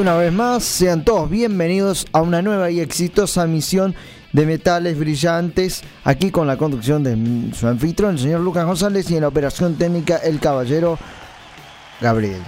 [0.00, 3.94] Una vez más, sean todos bienvenidos a una nueva y exitosa misión
[4.32, 9.16] de Metales Brillantes, aquí con la conducción de su anfitrión, el señor Lucas González, y
[9.16, 10.98] en la operación técnica, el caballero
[12.00, 12.40] Gabriel.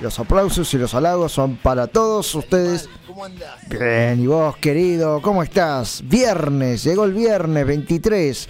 [0.00, 2.88] Los aplausos y los halagos son para todos ustedes.
[3.06, 3.58] ¿Cómo andás?
[3.68, 6.02] Bien, y vos, querido, ¿cómo estás?
[6.06, 8.48] Viernes, llegó el viernes 23.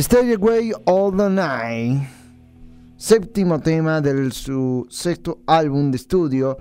[0.00, 2.02] Stay Away All the Night
[2.96, 6.56] séptimo tema de su sexto álbum de estudio,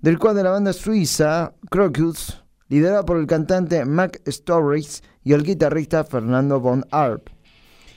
[0.00, 5.44] del cual de la banda suiza Crocus, liderada por el cantante Mac Storris y el
[5.44, 7.28] guitarrista Fernando von Arp.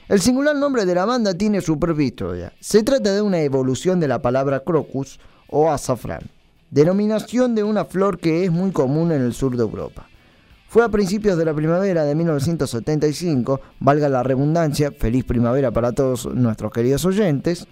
[0.08, 2.54] El singular nombre de la banda tiene su propia.
[2.60, 6.30] Se trata de una evolución de la palabra crocus o azafrán,
[6.70, 10.08] denominación de una flor que es muy común en el sur de Europa.
[10.76, 16.26] Fue a principios de la primavera de 1975, valga la redundancia, feliz primavera para todos
[16.26, 17.66] nuestros queridos oyentes,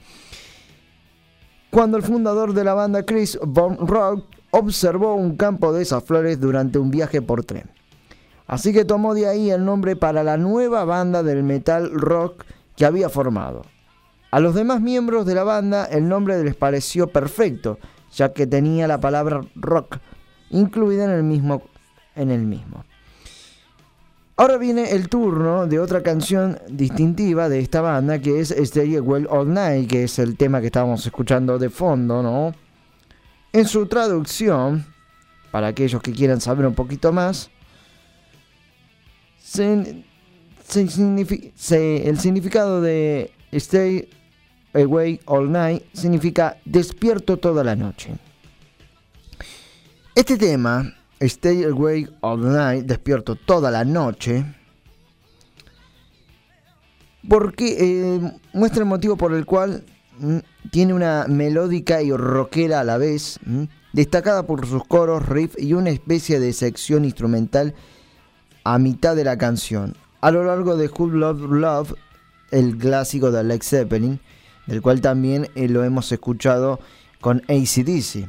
[1.70, 6.40] cuando el fundador de la banda Chris Von Rock observó un campo de esas flores
[6.40, 7.70] durante un viaje por tren.
[8.48, 12.46] Así que tomó de ahí el nombre para la nueva banda del metal rock
[12.78, 13.64] que había formado.
[14.32, 17.80] A los demás miembros de la banda el nombre les pareció perfecto,
[18.14, 19.98] ya que tenía la palabra rock
[20.52, 21.64] incluida en el mismo.
[22.16, 22.86] En el mismo.
[24.36, 29.28] Ahora viene el turno de otra canción distintiva de esta banda que es Stay Well
[29.30, 32.56] All Night, que es el tema que estábamos escuchando de fondo, ¿no?
[33.52, 34.88] En su traducción,
[35.52, 37.52] para aquellos que quieran saber un poquito más,
[39.56, 40.04] el
[42.18, 44.10] significado de Stay
[44.74, 48.16] Away All Night significa despierto toda la noche.
[50.16, 50.92] Este tema,
[51.28, 54.44] Stay Away All Night, despierto toda la noche,
[57.30, 59.86] porque eh, muestra el motivo por el cual
[60.20, 60.38] mm,
[60.72, 65.74] tiene una melódica y rockera a la vez, mm, destacada por sus coros, riff y
[65.74, 67.74] una especie de sección instrumental
[68.66, 69.96] a mitad de la canción.
[70.20, 71.94] A lo largo de Who Love Love,
[72.52, 74.20] el clásico de Alex Zeppelin,
[74.68, 76.80] del cual también eh, lo hemos escuchado
[77.22, 78.28] con ACDC.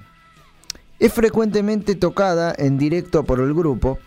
[0.99, 3.99] Es frecuentemente tocada en directo por el grupo.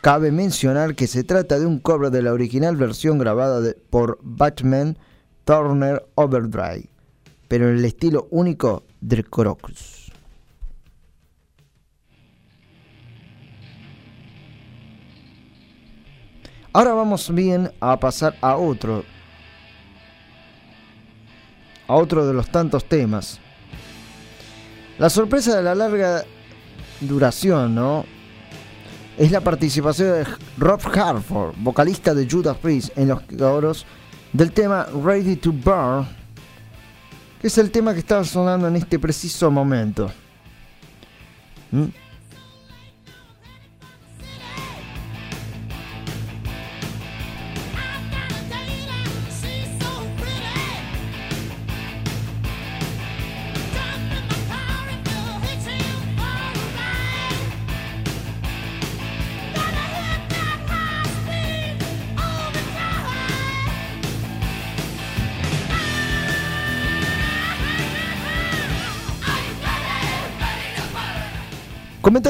[0.00, 4.96] Cabe mencionar que se trata de un cover de la original versión grabada por Batman
[5.44, 6.88] Turner Overdrive,
[7.48, 10.10] pero en el estilo único de Crocus.
[16.72, 19.04] Ahora vamos bien a pasar a otro.
[21.86, 23.38] A otro de los tantos temas.
[24.98, 26.24] La sorpresa de la larga
[27.00, 28.04] duración, ¿no?
[29.18, 30.26] Es la participación de
[30.58, 33.86] Rob Harford, vocalista de Judas Priest, en los coros
[34.32, 36.06] del tema Ready to Burn,
[37.40, 40.10] que es el tema que está sonando en este preciso momento.
[41.70, 41.84] ¿Mm?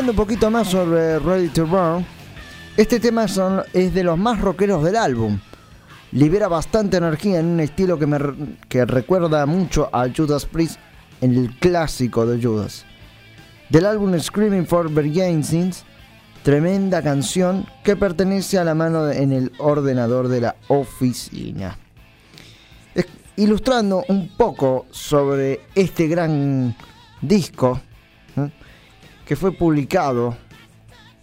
[0.09, 2.05] Un poquito más sobre Ready to Burn,
[2.77, 3.27] este tema
[3.73, 5.39] es de los más rockeros del álbum.
[6.11, 8.19] Libera bastante energía en un estilo que, me,
[8.85, 10.81] recuerda mucho a Judas Priest
[11.21, 12.85] en el clásico de Judas.
[13.71, 15.85] Del álbum Screaming for Vengeance,
[16.43, 21.79] tremenda canción que pertenece a la mano en el ordenador de la oficina.
[23.37, 26.77] ilustrando un poco sobre este gran
[27.21, 27.81] disco
[29.27, 30.37] que fue publicado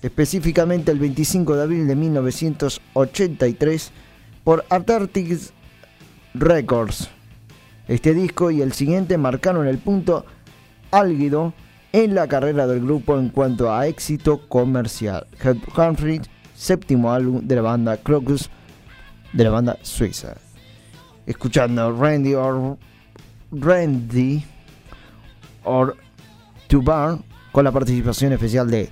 [0.01, 3.91] específicamente el 25 de abril de 1983
[4.43, 5.39] por Antarctic
[6.33, 7.09] Records.
[7.87, 10.25] Este disco y el siguiente marcaron el punto
[10.91, 11.53] álgido
[11.91, 15.25] en la carrera del grupo en cuanto a éxito comercial.
[15.75, 16.21] Humphrey,
[16.55, 18.49] séptimo álbum de la banda Crocus,
[19.33, 20.35] de la banda suiza.
[21.25, 22.77] Escuchando Randy or
[23.51, 24.45] Randy
[25.63, 25.95] or
[26.69, 26.81] To
[27.51, 28.89] con la participación especial de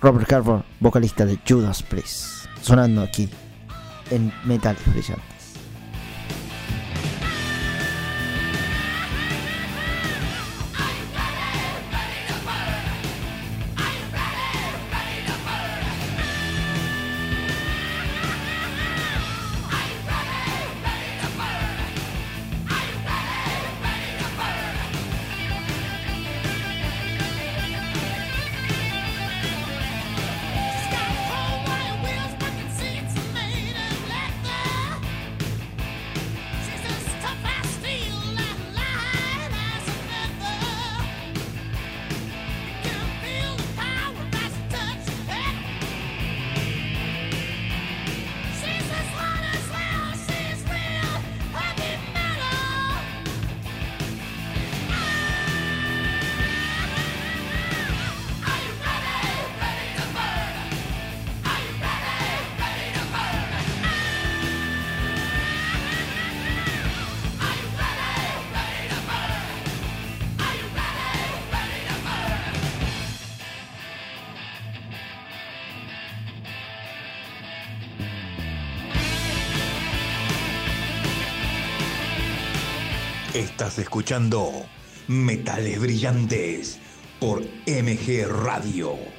[0.00, 3.28] Robert Harford, vocalista de Judas Priest, sonando aquí
[4.10, 5.37] en Metales Brillantes.
[83.78, 84.66] Escuchando
[85.08, 86.78] Metales Brillantes
[87.20, 89.17] por MG Radio.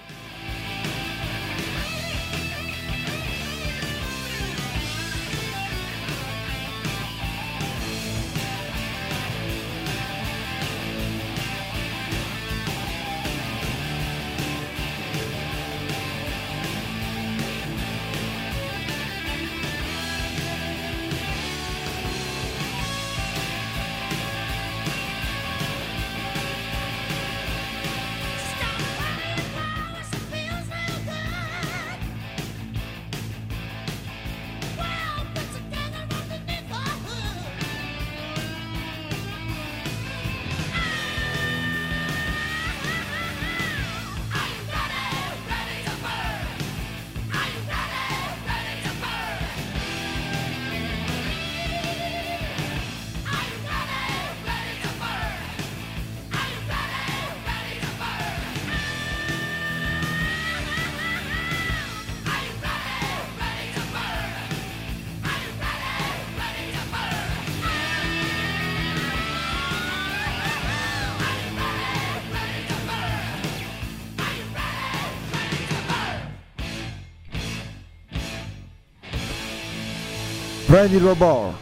[80.81, 81.55] Ready Robot.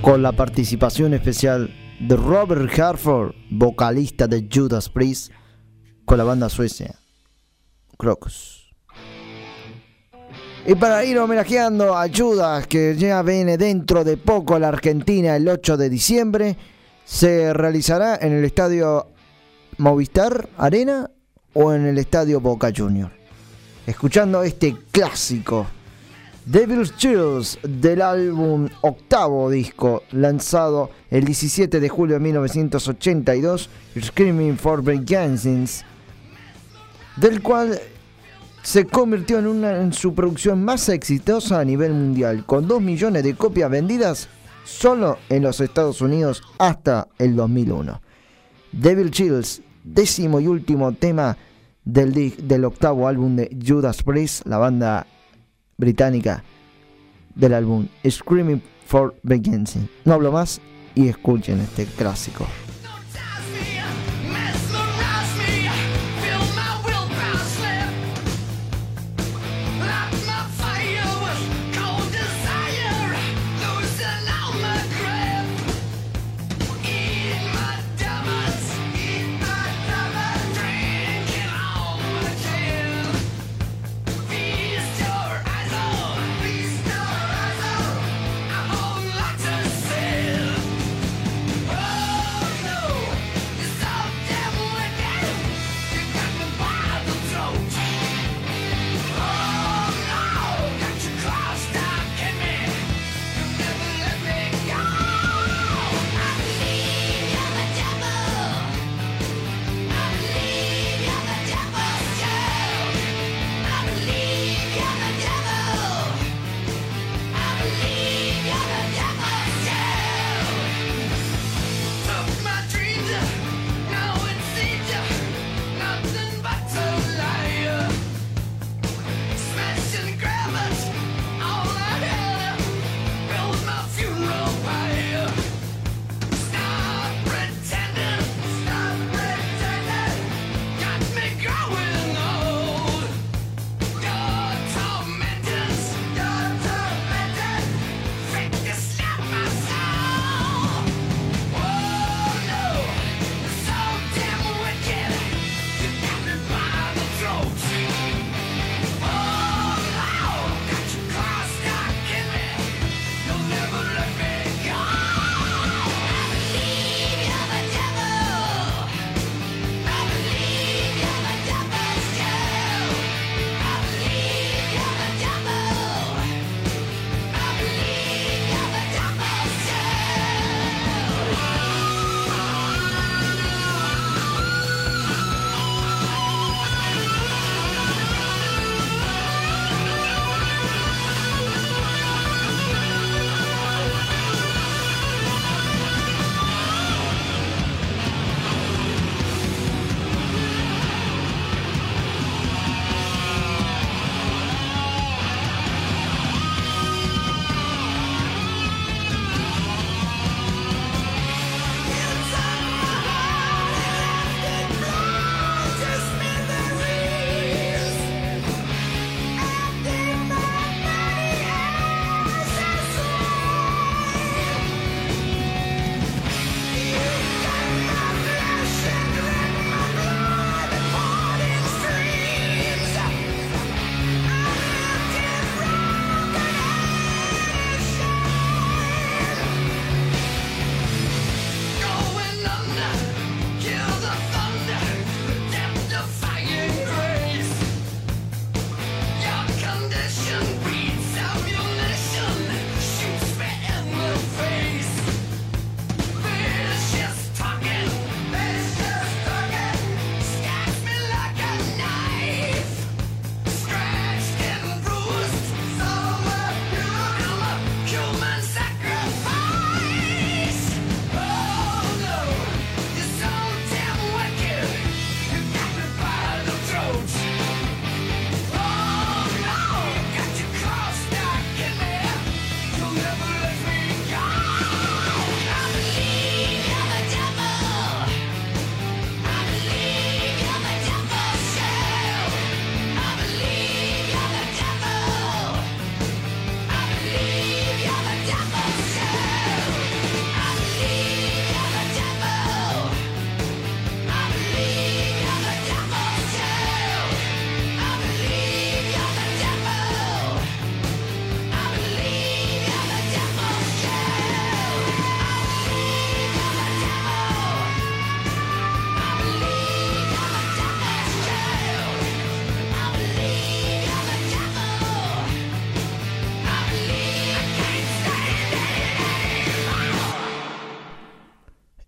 [0.00, 1.70] Con la participación especial
[2.00, 5.30] de Robert Harford, vocalista de Judas Priest,
[6.06, 6.94] con la banda suecia
[7.98, 8.72] Crocus.
[10.66, 15.36] Y para ir homenajeando a Judas, que ya viene dentro de poco a la Argentina
[15.36, 16.56] el 8 de diciembre,
[17.04, 19.08] se realizará en el estadio
[19.76, 21.10] Movistar Arena
[21.52, 23.21] o en el estadio Boca Junior
[23.86, 25.66] escuchando este clásico.
[26.44, 33.70] Devil's Chills del álbum octavo disco lanzado el 17 de julio de 1982
[34.00, 35.84] Screaming for Vengeance
[37.16, 37.80] del cual
[38.64, 43.22] se convirtió en, una, en su producción más exitosa a nivel mundial con 2 millones
[43.22, 44.28] de copias vendidas
[44.64, 48.00] solo en los Estados Unidos hasta el 2001
[48.72, 51.36] Devil Chills décimo y último tema
[51.84, 55.06] del, del octavo álbum de Judas Priest, la banda
[55.76, 56.44] británica
[57.34, 59.80] del álbum Screaming for Vengeance.
[60.04, 60.60] No hablo más
[60.94, 62.46] y escuchen este clásico.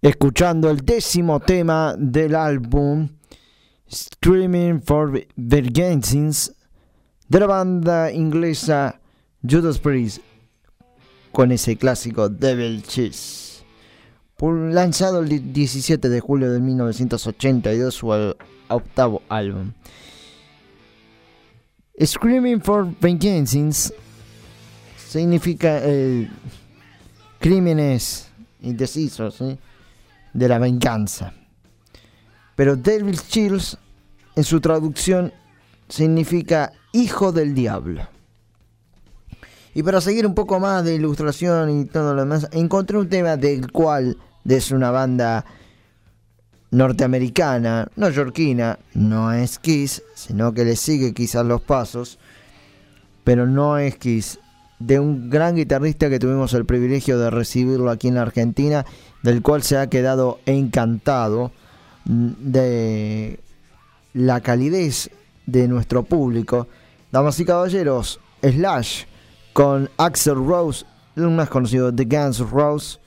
[0.05, 3.09] Escuchando el décimo tema del álbum
[3.91, 6.53] Screaming for Vengeance
[7.27, 9.01] de la banda inglesa
[9.43, 10.19] Judas Priest
[11.33, 13.65] con ese clásico Devil Cheese.
[14.39, 18.37] Lanzado el 17 de julio de 1982, su
[18.69, 19.73] octavo álbum.
[21.99, 23.95] Screaming for Vengeance
[25.09, 26.29] significa eh,
[27.41, 28.29] crímenes
[28.61, 29.41] indecisos
[30.35, 31.33] de la venganza.
[32.55, 33.79] Pero Devil Chills
[34.37, 35.33] en su traducción
[35.89, 38.07] significa hijo del diablo.
[39.75, 43.37] Y para seguir un poco más de ilustración y todo lo demás, encontré un tema
[43.37, 45.45] del cual es una banda
[46.71, 52.19] norteamericana, no yorquina, no es Kiss, sino que le sigue quizás los pasos,
[53.25, 54.39] pero no es Kiss,
[54.87, 58.85] de un gran guitarrista que tuvimos el privilegio de recibirlo aquí en la Argentina,
[59.23, 61.53] del cual se ha quedado encantado
[62.05, 63.41] de
[64.13, 65.11] la calidez
[65.47, 66.69] de nuestro público.
[67.11, 69.05] Damas y caballeros, Slash
[69.55, 70.85] con Axel Rose,
[71.17, 72.99] el más conocido de Guns Rose.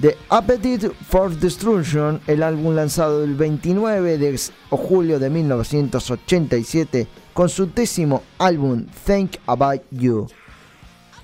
[0.00, 4.38] The Appetite for Destruction, el álbum lanzado el 29 de
[4.70, 10.26] julio de 1987 con su décimo álbum Think About You.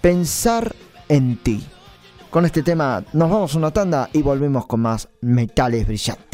[0.02, 0.74] Pensar
[1.08, 1.64] en ti.
[2.28, 6.31] Con este tema nos vamos a una tanda y volvemos con más metales brillantes.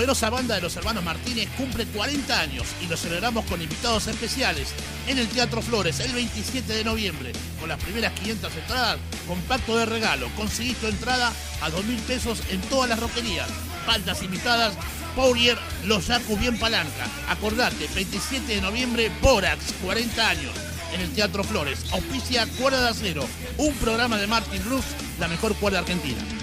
[0.00, 4.68] Poderosa banda de los hermanos Martínez, cumple 40 años y lo celebramos con invitados especiales
[5.06, 7.32] en el Teatro Flores el 27 de noviembre.
[7.60, 10.30] Con las primeras 500 entradas, compacto de regalo.
[10.36, 13.46] Conseguís tu entrada a 2 mil pesos en todas las roquerías.
[13.86, 14.72] Bandas invitadas,
[15.14, 17.06] Pourier, Los Yacu Bien Palanca.
[17.28, 20.52] Acordate, 27 de noviembre, Borax, 40 años.
[20.94, 23.26] En el Teatro Flores, auspicia Cuerda de Acero,
[23.58, 24.84] un programa de Martin Rus,
[25.18, 26.39] la mejor cuerda argentina.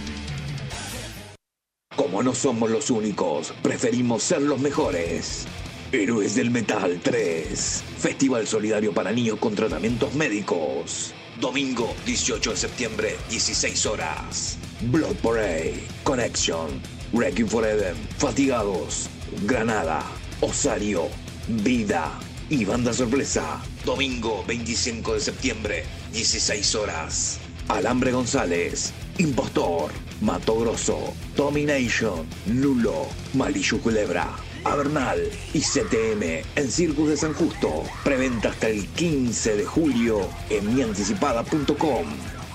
[2.23, 5.45] No somos los únicos, preferimos ser los mejores.
[5.91, 7.84] Héroes del Metal 3.
[7.99, 11.13] Festival solidario para niños con tratamientos médicos.
[11.39, 14.58] Domingo 18 de septiembre, 16 horas.
[14.91, 16.82] Blood Parade, Connection,
[17.13, 19.10] Wrecking for Eden, Fatigados,
[19.43, 20.03] Granada,
[20.41, 21.08] Osario,
[21.47, 23.62] Vida y Banda Sorpresa.
[23.86, 27.39] Domingo 25 de septiembre, 16 horas.
[27.69, 35.19] Alambre González, Impostor, Mato Grosso, Domination, Lulo, Malillo Culebra, Avernal
[35.53, 37.84] y CTM en Circus de San Justo.
[38.03, 42.06] Preventa hasta el 15 de julio en mianticipada.com.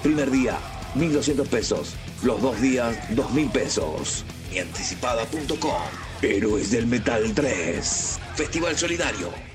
[0.03, 0.59] Primer día,
[0.97, 1.95] 1.200 pesos.
[2.23, 4.25] Los dos días, 2.000 pesos.
[4.51, 5.83] Mianticipada.com.
[6.21, 8.19] Héroes del Metal 3.
[8.35, 9.52] Festival Solidario.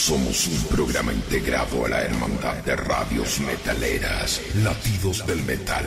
[0.00, 5.84] Somos un programa integrado a la Hermandad de Radios Metaleras, Latidos del Metal,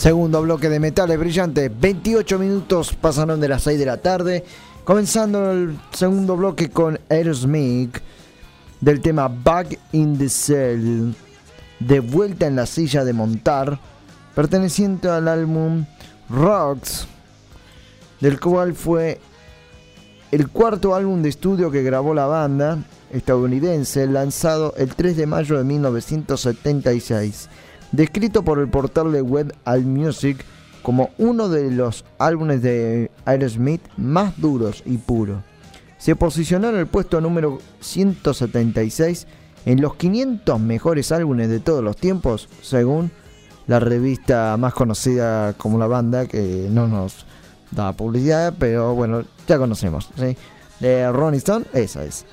[0.06, 1.68] Segundo bloque de metales brillantes.
[1.80, 4.44] 28 minutos pasaron de las 6 de la tarde.
[4.84, 7.98] Comenzando el segundo bloque con Aerosmith
[8.80, 11.10] del tema Back in the Cell.
[11.80, 13.80] De vuelta en la silla de montar.
[14.36, 15.84] Perteneciente al álbum
[16.30, 17.08] Rocks.
[18.20, 19.18] Del cual fue
[20.30, 22.78] el cuarto álbum de estudio que grabó la banda
[23.10, 24.06] estadounidense.
[24.06, 27.48] Lanzado el 3 de mayo de 1976
[27.92, 30.44] descrito por el portal de web AllMusic
[30.82, 35.38] como uno de los álbumes de Aerosmith más duros y puros.
[35.98, 39.26] Se posicionó en el puesto número 176
[39.64, 43.10] en los 500 mejores álbumes de todos los tiempos, según
[43.66, 47.26] la revista más conocida como la banda, que no nos
[47.72, 50.08] da publicidad, pero bueno, ya conocemos.
[50.16, 50.36] ¿sí?
[50.78, 52.24] De Ronnie Stone, esa es.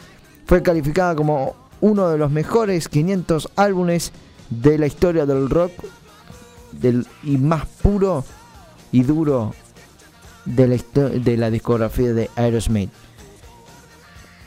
[0.45, 4.11] Fue calificada como uno de los mejores 500 álbumes
[4.61, 5.71] de la historia del rock
[6.71, 8.23] del, y más puro
[8.91, 9.53] y duro
[10.45, 12.91] de la, de la discografía de Aerosmith.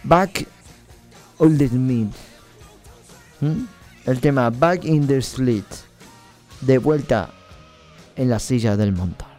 [0.05, 0.47] Back
[1.39, 2.13] on the Smith.
[4.05, 5.67] El tema Back in the Slit.
[6.61, 7.31] De vuelta
[8.17, 9.36] en la silla del montar.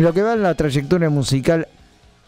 [0.00, 1.68] En lo que va en la trayectoria musical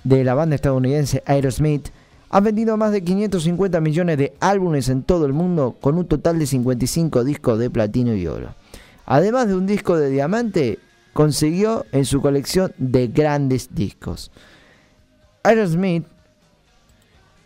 [0.05, 1.89] de la banda estadounidense Aerosmith,
[2.29, 6.39] han vendido más de 550 millones de álbumes en todo el mundo con un total
[6.39, 8.55] de 55 discos de platino y oro.
[9.07, 10.81] Además de un disco de diamante,
[11.15, 14.31] consiguió en su colección de grandes discos.
[15.43, 16.05] Aerosmith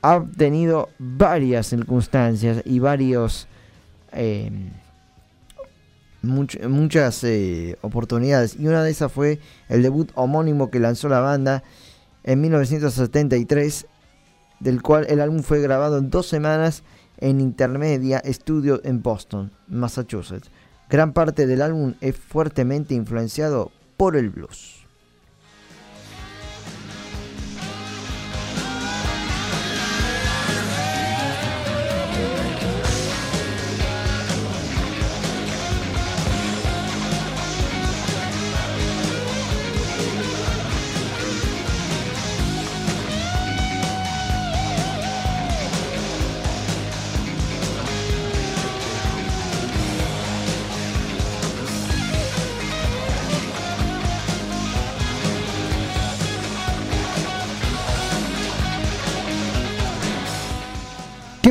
[0.02, 3.46] ha tenido varias circunstancias y varios
[4.10, 4.50] eh,
[6.26, 11.20] much- muchas eh, oportunidades y una de esas fue el debut homónimo que lanzó la
[11.20, 11.62] banda
[12.24, 13.86] en 1973
[14.60, 16.82] del cual el álbum fue grabado en dos semanas
[17.18, 20.50] en Intermedia Studio en Boston, Massachusetts.
[20.88, 24.75] Gran parte del álbum es fuertemente influenciado por el blues.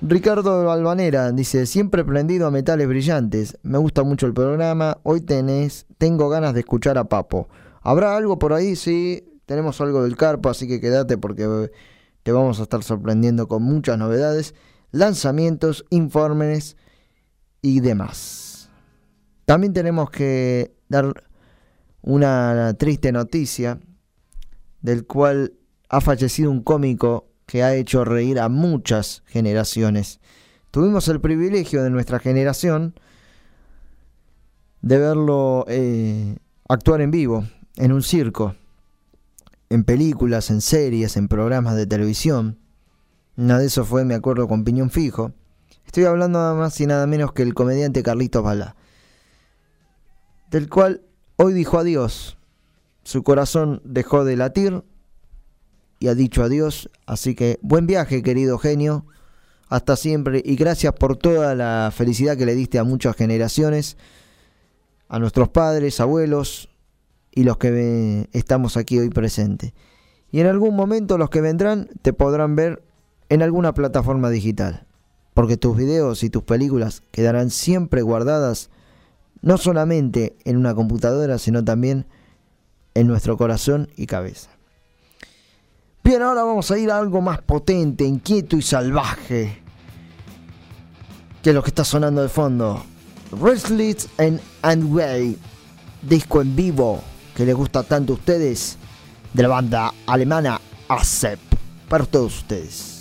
[0.00, 3.58] Ricardo de Balvanera dice, siempre prendido a metales brillantes.
[3.62, 4.96] Me gusta mucho el programa.
[5.02, 7.48] Hoy tenés, tengo ganas de escuchar a Papo.
[7.82, 8.76] ¿Habrá algo por ahí?
[8.76, 11.70] Sí, tenemos algo del Carpo, así que quédate porque
[12.22, 14.54] te vamos a estar sorprendiendo con muchas novedades,
[14.92, 16.76] lanzamientos, informes
[17.60, 18.70] y demás.
[19.44, 21.24] También tenemos que dar
[22.02, 23.80] una triste noticia
[24.80, 25.54] del cual
[25.88, 30.20] ha fallecido un cómico que ha hecho reír a muchas generaciones.
[30.70, 32.94] Tuvimos el privilegio de nuestra generación
[34.80, 36.36] de verlo eh,
[36.68, 37.44] actuar en vivo,
[37.76, 38.54] en un circo,
[39.70, 42.58] en películas, en series, en programas de televisión.
[43.36, 45.32] Una de esos fue, me acuerdo, con Piñón Fijo.
[45.86, 48.76] Estoy hablando nada más y nada menos que el comediante Carlitos Balá,
[50.50, 51.02] del cual
[51.36, 52.38] hoy dijo adiós.
[53.04, 54.84] Su corazón dejó de latir
[55.98, 56.90] y ha dicho adiós.
[57.06, 59.06] Así que buen viaje, querido genio.
[59.68, 63.96] Hasta siempre y gracias por toda la felicidad que le diste a muchas generaciones,
[65.08, 66.68] a nuestros padres, abuelos
[67.34, 69.72] y los que estamos aquí hoy presentes.
[70.30, 72.82] Y en algún momento los que vendrán te podrán ver
[73.28, 74.86] en alguna plataforma digital,
[75.34, 78.70] porque tus videos y tus películas quedarán siempre guardadas
[79.40, 82.06] no solamente en una computadora, sino también
[82.94, 84.50] en nuestro corazón y cabeza.
[86.04, 89.62] Bien, ahora vamos a ir a algo más potente, inquieto y salvaje.
[91.42, 92.84] Que lo que está sonando de fondo.
[93.40, 95.36] Restless and Unway.
[96.02, 97.02] Disco en vivo
[97.34, 98.78] que les gusta tanto a ustedes.
[99.32, 101.38] De la banda alemana ASEP.
[101.88, 102.91] Para todos ustedes.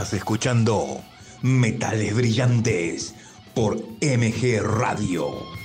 [0.00, 1.02] Estás escuchando
[1.42, 3.14] Metales Brillantes
[3.52, 5.59] por MG Radio.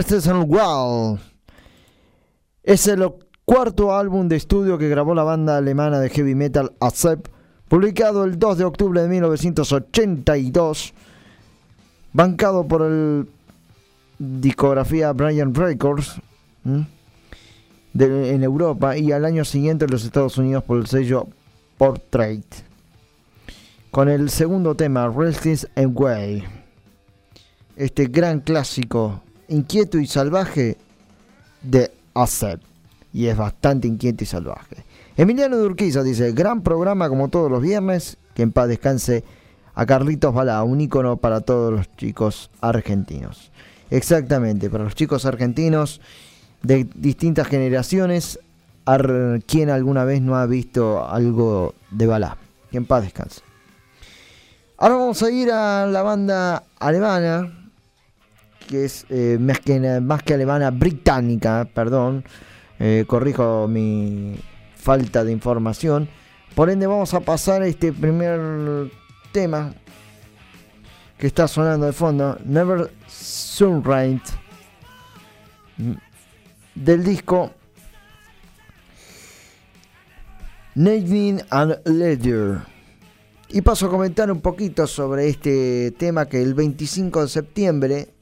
[0.00, 1.20] Restless and Wild
[2.62, 3.06] es el
[3.44, 7.28] cuarto álbum de estudio que grabó la banda alemana de heavy metal Accept,
[7.68, 10.94] publicado el 2 de octubre de 1982,
[12.14, 13.28] bancado por el
[14.18, 16.18] discografía Brian Records
[16.64, 21.28] en Europa y al año siguiente en los Estados Unidos por el sello
[21.76, 22.46] Portrait.
[23.90, 26.42] Con el segundo tema, Restless and Way
[27.76, 30.78] este gran clásico inquieto y salvaje
[31.62, 32.64] de Accept.
[33.12, 34.84] Y es bastante inquieto y salvaje.
[35.16, 39.22] Emiliano Durquiza dice, gran programa como todos los viernes, que en paz descanse
[39.74, 43.50] a Carlitos Balá, un ícono para todos los chicos argentinos.
[43.90, 46.00] Exactamente, para los chicos argentinos
[46.62, 48.38] de distintas generaciones,
[49.46, 52.36] quien alguna vez no ha visto algo de Balá.
[52.70, 53.40] Que en paz descanse.
[54.78, 57.59] Ahora vamos a ir a la banda alemana,
[58.70, 62.24] que es eh, más, que, más que alemana, británica, perdón.
[62.78, 64.36] Eh, corrijo mi
[64.76, 66.08] falta de información.
[66.54, 68.90] Por ende vamos a pasar a este primer
[69.32, 69.74] tema
[71.18, 74.22] que está sonando de fondo, Never Sunrise,
[76.76, 77.50] del disco
[80.76, 82.60] Nadine and Leather.
[83.48, 88.19] Y paso a comentar un poquito sobre este tema que el 25 de septiembre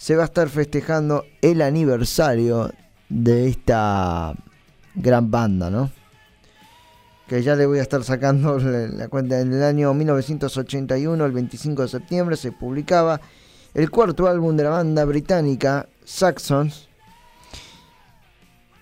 [0.00, 2.72] se va a estar festejando el aniversario
[3.10, 4.34] de esta
[4.94, 5.90] gran banda, ¿no?
[7.28, 9.38] Que ya le voy a estar sacando la, cuenta.
[9.40, 13.20] En el año 1981, el 25 de septiembre, se publicaba
[13.74, 16.88] el cuarto álbum de la banda británica Saxons.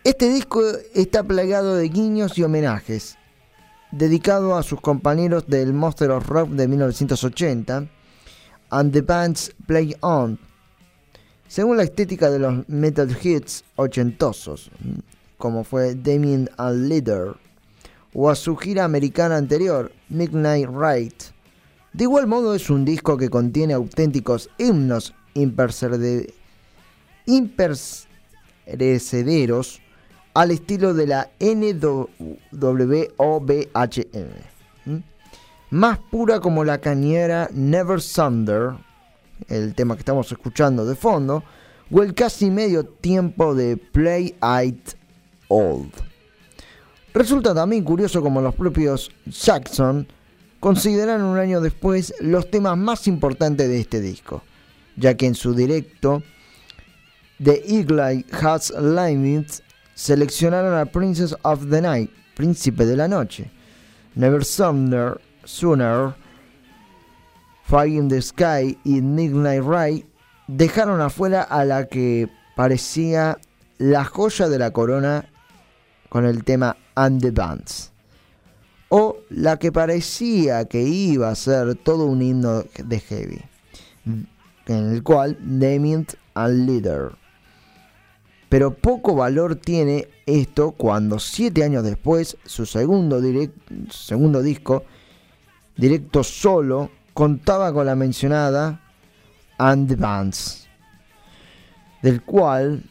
[0.04, 0.62] Este disco
[0.94, 3.18] está plagado de guiños y homenajes,
[3.90, 7.88] dedicado a sus compañeros del Monster of Rock de 1980,
[8.70, 10.38] and the band's Play On,
[11.48, 14.70] según la estética de los metal hits ochentosos,
[15.38, 17.34] como fue Damien and Leader,
[18.14, 21.14] o a su gira americana anterior, Midnight Ride.
[21.92, 25.14] De igual modo es un disco que contiene auténticos himnos
[27.26, 29.80] imperecederos
[30.34, 32.08] al estilo de la NWOBHM.
[35.70, 38.72] Más pura como la cañera Never Thunder,
[39.48, 41.44] el tema que estamos escuchando de fondo,
[41.90, 44.34] o el casi medio tiempo de Play
[44.64, 44.94] It
[45.48, 45.92] Old.
[47.14, 50.06] Resulta también curioso como los propios Jackson
[50.60, 54.42] consideran un año después los temas más importantes de este disco,
[54.96, 56.22] ya que en su directo
[57.42, 59.62] The Eagle Has Limits
[59.94, 63.50] seleccionaron a Princess of the Night, Príncipe de la Noche,
[64.14, 66.14] Never Sooner, Sooner
[67.68, 70.06] Fire the Sky y Midnight Ride
[70.46, 73.36] dejaron afuera a la que parecía
[73.76, 75.26] la joya de la corona
[76.08, 77.92] con el tema And the Bands.
[78.88, 83.42] O la que parecía que iba a ser todo un himno de heavy,
[84.06, 87.10] en el cual Damien and Leader.
[88.48, 93.20] Pero poco valor tiene esto cuando siete años después su segundo,
[93.90, 94.84] segundo disco,
[95.76, 98.80] directo solo, contaba con la mencionada
[99.58, 100.68] And the Bands,
[102.00, 102.84] del cual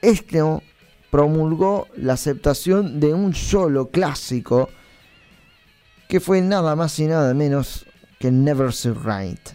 [0.00, 0.40] este
[1.10, 4.68] promulgó la aceptación de un solo clásico
[6.08, 7.86] que fue nada más y nada menos
[8.20, 9.48] que Never Say Right.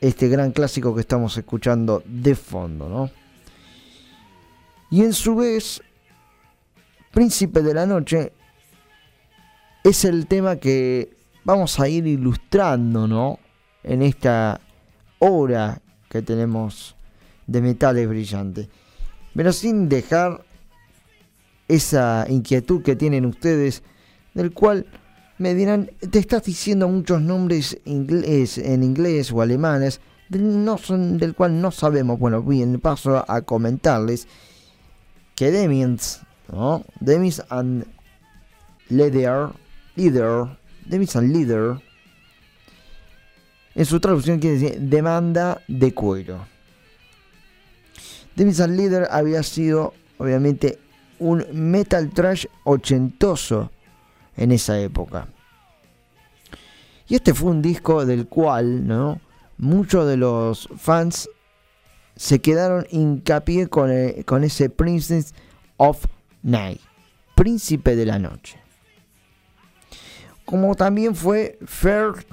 [0.00, 3.10] Este gran clásico que estamos escuchando de fondo, ¿no?
[4.90, 5.82] Y en su vez,
[7.10, 8.32] Príncipe de la Noche
[9.84, 11.17] es el tema que
[11.48, 13.38] vamos a ir ilustrando, ¿no?
[13.82, 14.60] En esta
[15.18, 15.80] hora
[16.10, 16.94] que tenemos
[17.46, 18.68] de metales brillantes.
[19.34, 20.44] Pero sin dejar
[21.66, 23.82] esa inquietud que tienen ustedes,
[24.34, 24.84] del cual
[25.38, 31.16] me dirán, te estás diciendo muchos nombres inglés, en inglés o alemanes, del, no son,
[31.16, 32.18] del cual no sabemos.
[32.18, 34.28] Bueno, bien, paso a comentarles
[35.34, 36.20] que Demians,
[36.52, 36.84] ¿no?
[37.00, 37.86] Demis and
[38.90, 39.48] Leader,
[39.96, 40.57] Leader,
[40.90, 41.80] And Leader,
[43.74, 46.46] en su traducción quiere decir demanda de cuero.
[48.38, 50.78] And Leader había sido, obviamente,
[51.18, 53.70] un metal trash ochentoso
[54.36, 55.26] en esa época.
[57.08, 59.20] Y este fue un disco del cual, ¿no?
[59.56, 61.28] Muchos de los fans
[62.14, 65.34] se quedaron hincapié con, el- con ese Princess
[65.76, 66.04] of
[66.42, 66.80] Night,
[67.34, 68.58] Príncipe de la Noche.
[70.48, 72.26] Como también fue First,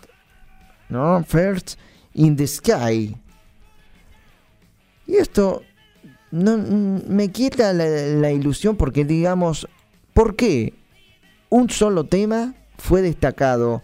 [0.87, 1.21] ¿no?
[1.25, 1.77] First
[2.13, 3.13] in the Sky.
[5.05, 5.63] Y esto
[6.31, 9.67] no, me quita la, la ilusión porque digamos,
[10.13, 10.73] ¿por qué
[11.49, 13.83] un solo tema fue destacado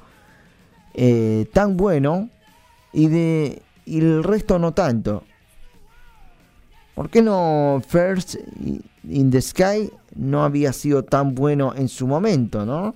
[0.93, 2.29] eh, tan bueno
[2.93, 5.25] y, de, y el resto no tanto?
[6.95, 8.35] ¿Por qué no First
[9.03, 12.95] in the Sky no había sido tan bueno en su momento, no?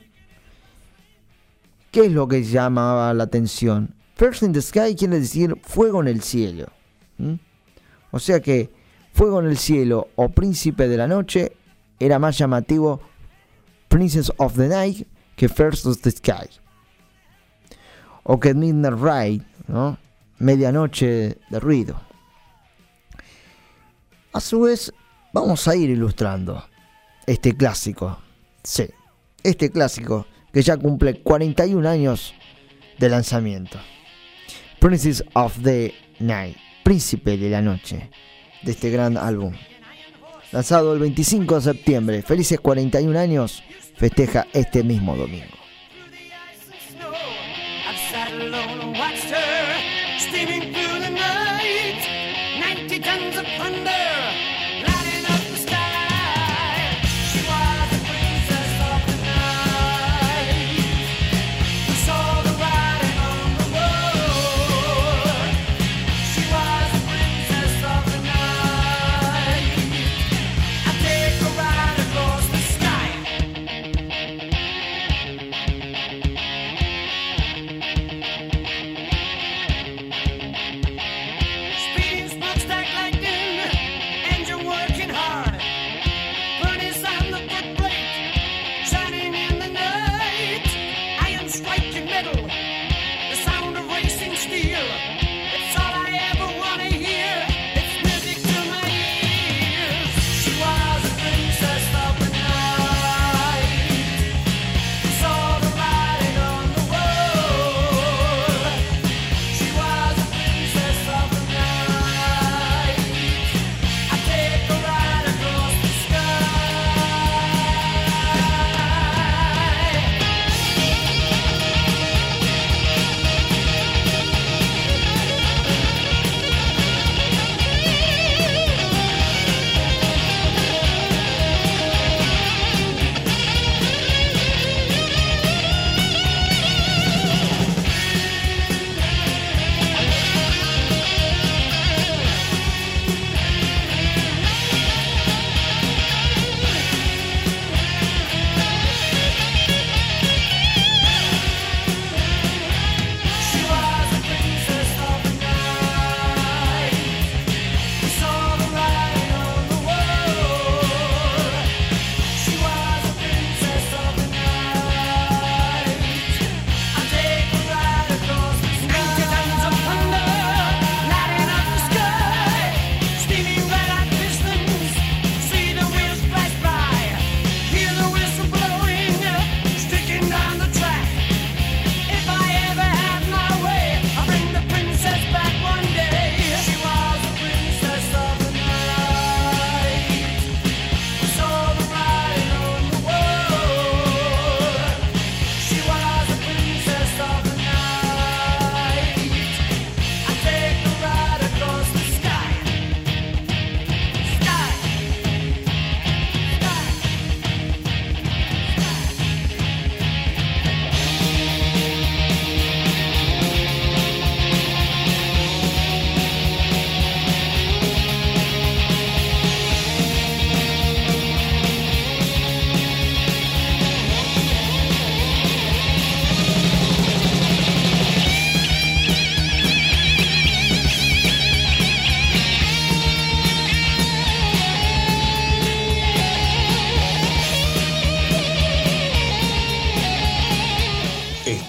[1.95, 3.95] ¿Qué es lo que llamaba la atención?
[4.15, 6.65] First in the Sky quiere decir fuego en el cielo.
[8.11, 8.69] O sea que
[9.13, 11.53] Fuego en el cielo o Príncipe de la noche
[11.97, 12.99] era más llamativo
[13.87, 16.49] Princess of the Night que First of the Sky.
[18.23, 19.97] O que Midnight Ride, ¿no?
[20.39, 22.01] Medianoche de ruido.
[24.33, 24.91] A su vez,
[25.31, 26.61] vamos a ir ilustrando
[27.25, 28.17] este clásico.
[28.63, 28.89] Sí,
[29.43, 32.33] este clásico que ya cumple 41 años
[32.97, 33.77] de lanzamiento.
[34.79, 38.09] Princess of the Night, Príncipe de la Noche,
[38.63, 39.51] de este gran álbum.
[40.53, 43.63] Lanzado el 25 de septiembre, felices 41 años,
[43.97, 45.57] festeja este mismo domingo.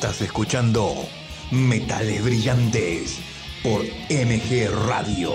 [0.06, 0.94] Estás escuchando
[1.50, 3.18] Metales Brillantes
[3.60, 5.32] por MG Radio.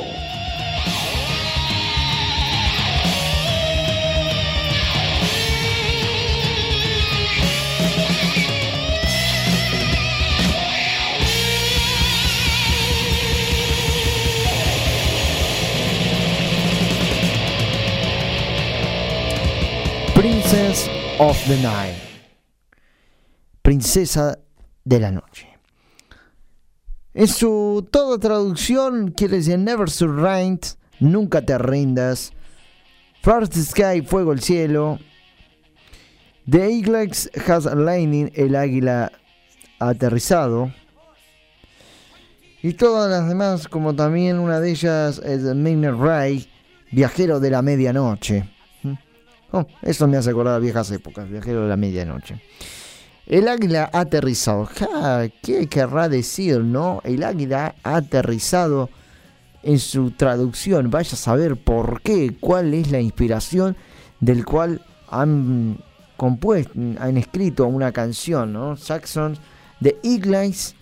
[20.16, 21.98] Princess of the Night.
[23.62, 24.40] Princesa
[24.84, 25.48] de la noche.
[27.14, 30.60] En su toda traducción quiere decir Never surrender,
[31.00, 32.32] nunca te rindas.
[33.22, 35.00] First Sky, fuego el cielo.
[36.50, 37.12] The Eagle
[37.48, 39.12] has landing, el águila
[39.80, 40.74] aterrizado.
[42.64, 46.50] Y todas las demás, como también una de ellas es Midnight Ray,
[46.92, 48.50] viajero de la medianoche.
[49.52, 52.42] Oh, eso me hace acordar viejas épocas, viajero de la medianoche.
[53.32, 54.68] El águila aterrizado.
[55.42, 57.00] ¿Qué querrá decir, no?
[57.06, 58.90] El águila aterrizado
[59.64, 60.92] en su traducción.
[60.92, 63.78] Vaya a saber por qué, cuál es la inspiración
[64.20, 65.82] del cual han
[66.18, 68.76] compuesto, han escrito una canción, ¿no?
[68.76, 69.40] Saxons,
[69.82, 70.76] The Eagles,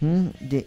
[0.00, 0.66] The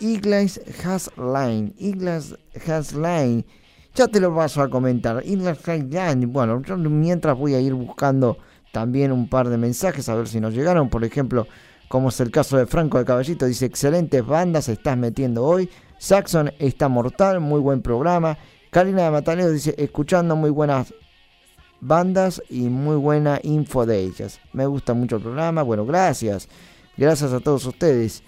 [0.00, 2.36] Eagles Has Line, Eagles
[2.68, 3.46] Has Line.
[3.94, 5.22] Ya te lo paso a comentar.
[5.24, 6.26] Eagles Has Line.
[6.26, 8.36] Bueno, yo mientras voy a ir buscando
[8.78, 10.88] también un par de mensajes a ver si nos llegaron.
[10.88, 11.48] Por ejemplo,
[11.88, 15.68] como es el caso de Franco de Caballito, dice: Excelentes bandas estás metiendo hoy.
[15.98, 18.38] Saxon está mortal, muy buen programa.
[18.70, 20.94] Karina de Mataleo dice: Escuchando muy buenas
[21.80, 24.38] bandas y muy buena info de ellas.
[24.52, 25.64] Me gusta mucho el programa.
[25.64, 26.48] Bueno, gracias.
[26.96, 28.22] Gracias a todos ustedes.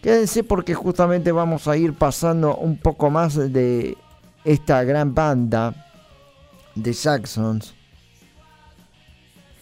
[0.00, 3.94] Quédense porque justamente vamos a ir pasando un poco más de
[4.46, 5.74] esta gran banda
[6.74, 7.77] de Saxons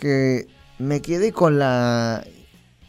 [0.01, 0.47] que
[0.78, 2.24] me quedé con la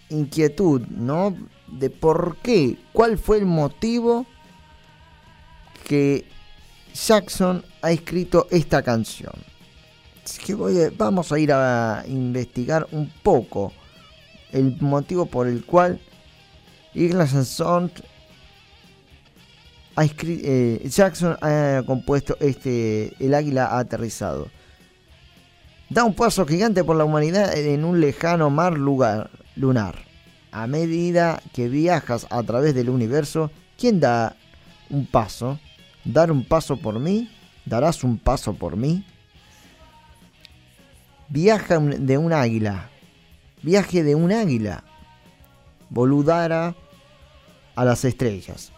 [0.10, 1.36] inquietud, ¿no?
[1.68, 4.26] De por qué, cuál fue el motivo
[5.88, 6.26] que
[6.94, 9.34] Jackson ha escrito esta canción.
[10.24, 13.72] Así que voy a- vamos a ir a investigar un poco
[14.52, 16.00] el motivo por el cual
[17.46, 17.92] Sons
[19.96, 24.50] ha eh, Jackson ha compuesto este El águila ha aterrizado.
[25.90, 29.96] Da un paso gigante por la humanidad en un lejano mar lugar, lunar.
[30.52, 34.36] A medida que viajas a través del universo, ¿quién da
[34.90, 35.60] un paso?
[36.04, 37.30] ¿Dar un paso por mí?
[37.66, 39.06] ¿Darás un paso por mí?
[41.30, 42.90] Viaja de un águila.
[43.62, 44.84] Viaje de un águila.
[45.90, 46.76] Voludara
[47.76, 48.72] a las estrellas.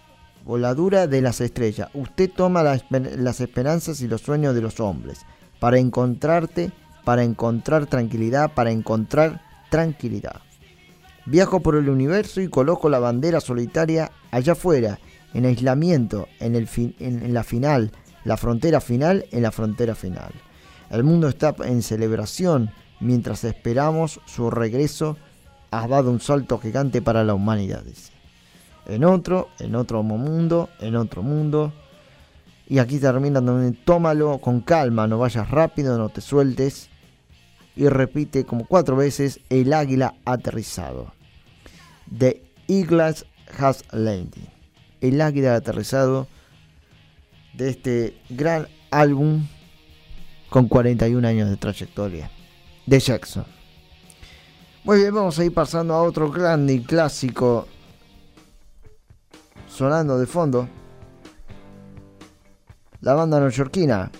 [0.44, 1.90] Voladura de las estrellas.
[1.94, 5.26] Usted toma las esperanzas y los sueños de los hombres
[5.60, 6.72] para encontrarte,
[7.06, 10.42] para encontrar tranquilidad, para encontrar tranquilidad.
[11.26, 15.00] Viajo por el universo y coloco la bandera solitaria allá afuera,
[15.34, 17.92] en aislamiento, en, el fin- en- la final,
[18.24, 20.32] la frontera final, en la frontera final.
[20.90, 25.18] El mundo está en celebración mientras esperamos su regreso.
[25.72, 27.84] Has dado un salto gigante para la humanidad.
[28.88, 31.72] En otro, en otro mundo, en otro mundo.
[32.70, 36.90] Y aquí termina también, tómalo con calma, no vayas rápido, no te sueltes.
[37.76, 41.12] Y repite como cuatro veces, el águila aterrizado.
[42.16, 43.16] The Eagle
[43.58, 44.44] has landed.
[45.02, 46.28] El águila aterrizado
[47.54, 49.48] de este gran álbum
[50.50, 52.30] con 41 años de trayectoria
[52.86, 53.46] de Jackson.
[54.84, 57.68] Muy bien, vamos a ir pasando a otro grande y clásico
[59.68, 60.70] sonando de fondo.
[63.02, 64.12] La banda neoyorquina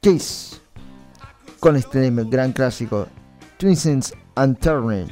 [0.00, 0.60] Kiss
[1.60, 3.06] con este gran clásico
[3.56, 5.08] Twinsons and Turning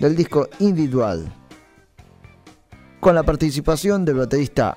[0.00, 1.32] del disco individual
[3.00, 4.76] con la participación del baterista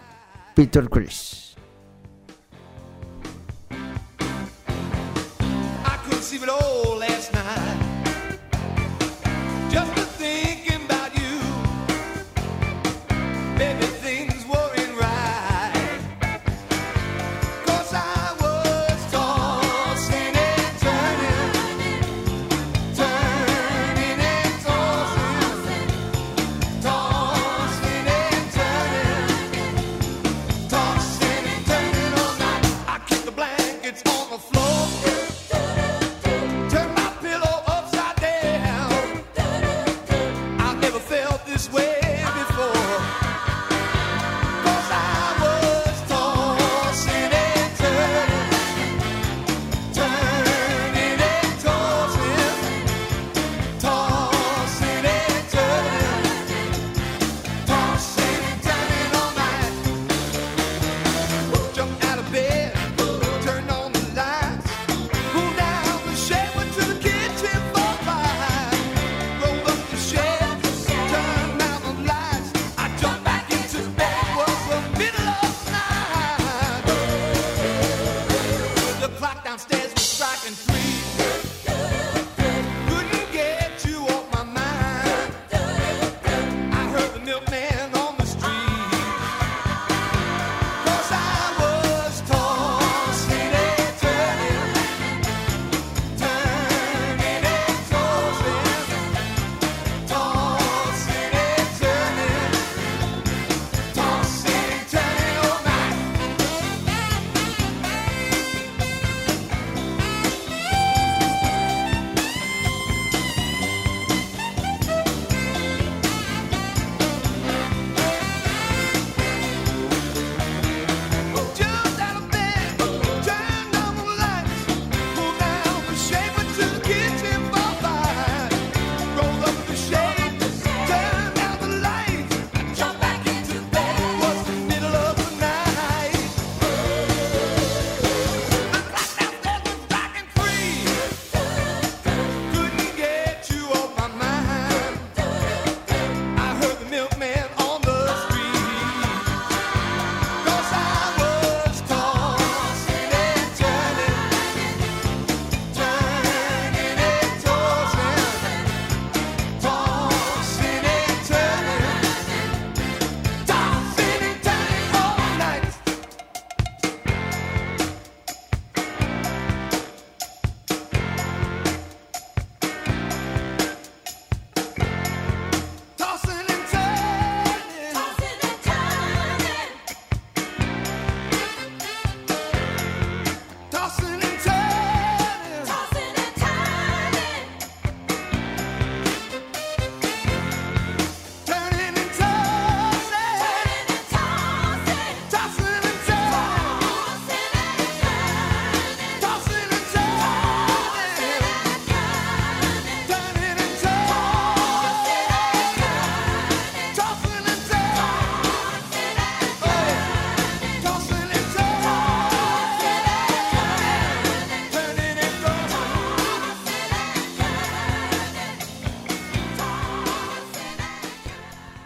[0.56, 1.49] Peter Chris.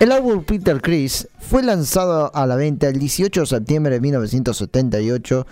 [0.03, 5.47] El álbum Peter Chris fue lanzado a la venta el 18 de septiembre de 1978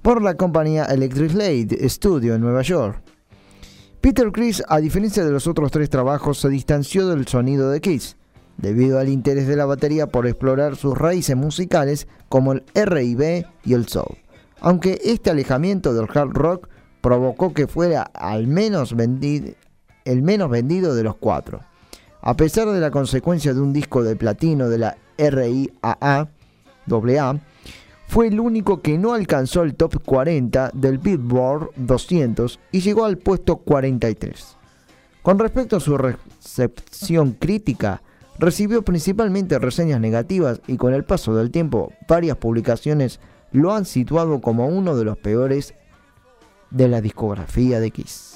[0.00, 3.02] por la compañía Electric Slate Studio en Nueva York.
[4.00, 8.16] Peter Chris, a diferencia de los otros tres trabajos, se distanció del sonido de Kiss,
[8.58, 13.72] debido al interés de la batería por explorar sus raíces musicales como el R&B y
[13.74, 14.18] el soul.
[14.60, 16.68] Aunque este alejamiento del hard rock
[17.00, 18.94] provocó que fuera al menos
[20.04, 21.62] el menos vendido de los cuatro.
[22.26, 27.40] A pesar de la consecuencia de un disco de platino de la RIAA, AA,
[28.08, 33.18] fue el único que no alcanzó el top 40 del Billboard 200 y llegó al
[33.18, 34.56] puesto 43.
[35.22, 38.02] Con respecto a su recepción crítica,
[38.40, 43.20] recibió principalmente reseñas negativas y con el paso del tiempo varias publicaciones
[43.52, 45.74] lo han situado como uno de los peores
[46.72, 48.35] de la discografía de Kiss.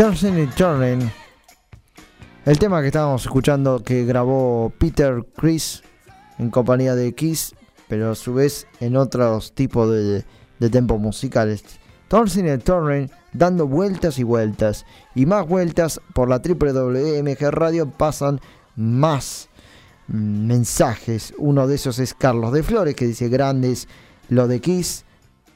[0.00, 1.10] Turning and Turning.
[2.46, 5.82] El tema que estábamos escuchando que grabó Peter Chris
[6.38, 7.54] en compañía de Kiss,
[7.86, 10.24] pero a su vez en otros tipos de,
[10.58, 11.62] de tempos musicales.
[12.08, 14.86] Turning and Turning, dando vueltas y vueltas.
[15.14, 18.40] Y más vueltas por la WMG Radio pasan
[18.76, 19.50] más
[20.06, 21.34] mensajes.
[21.36, 23.86] Uno de esos es Carlos de Flores que dice grandes
[24.30, 25.04] lo de Kiss.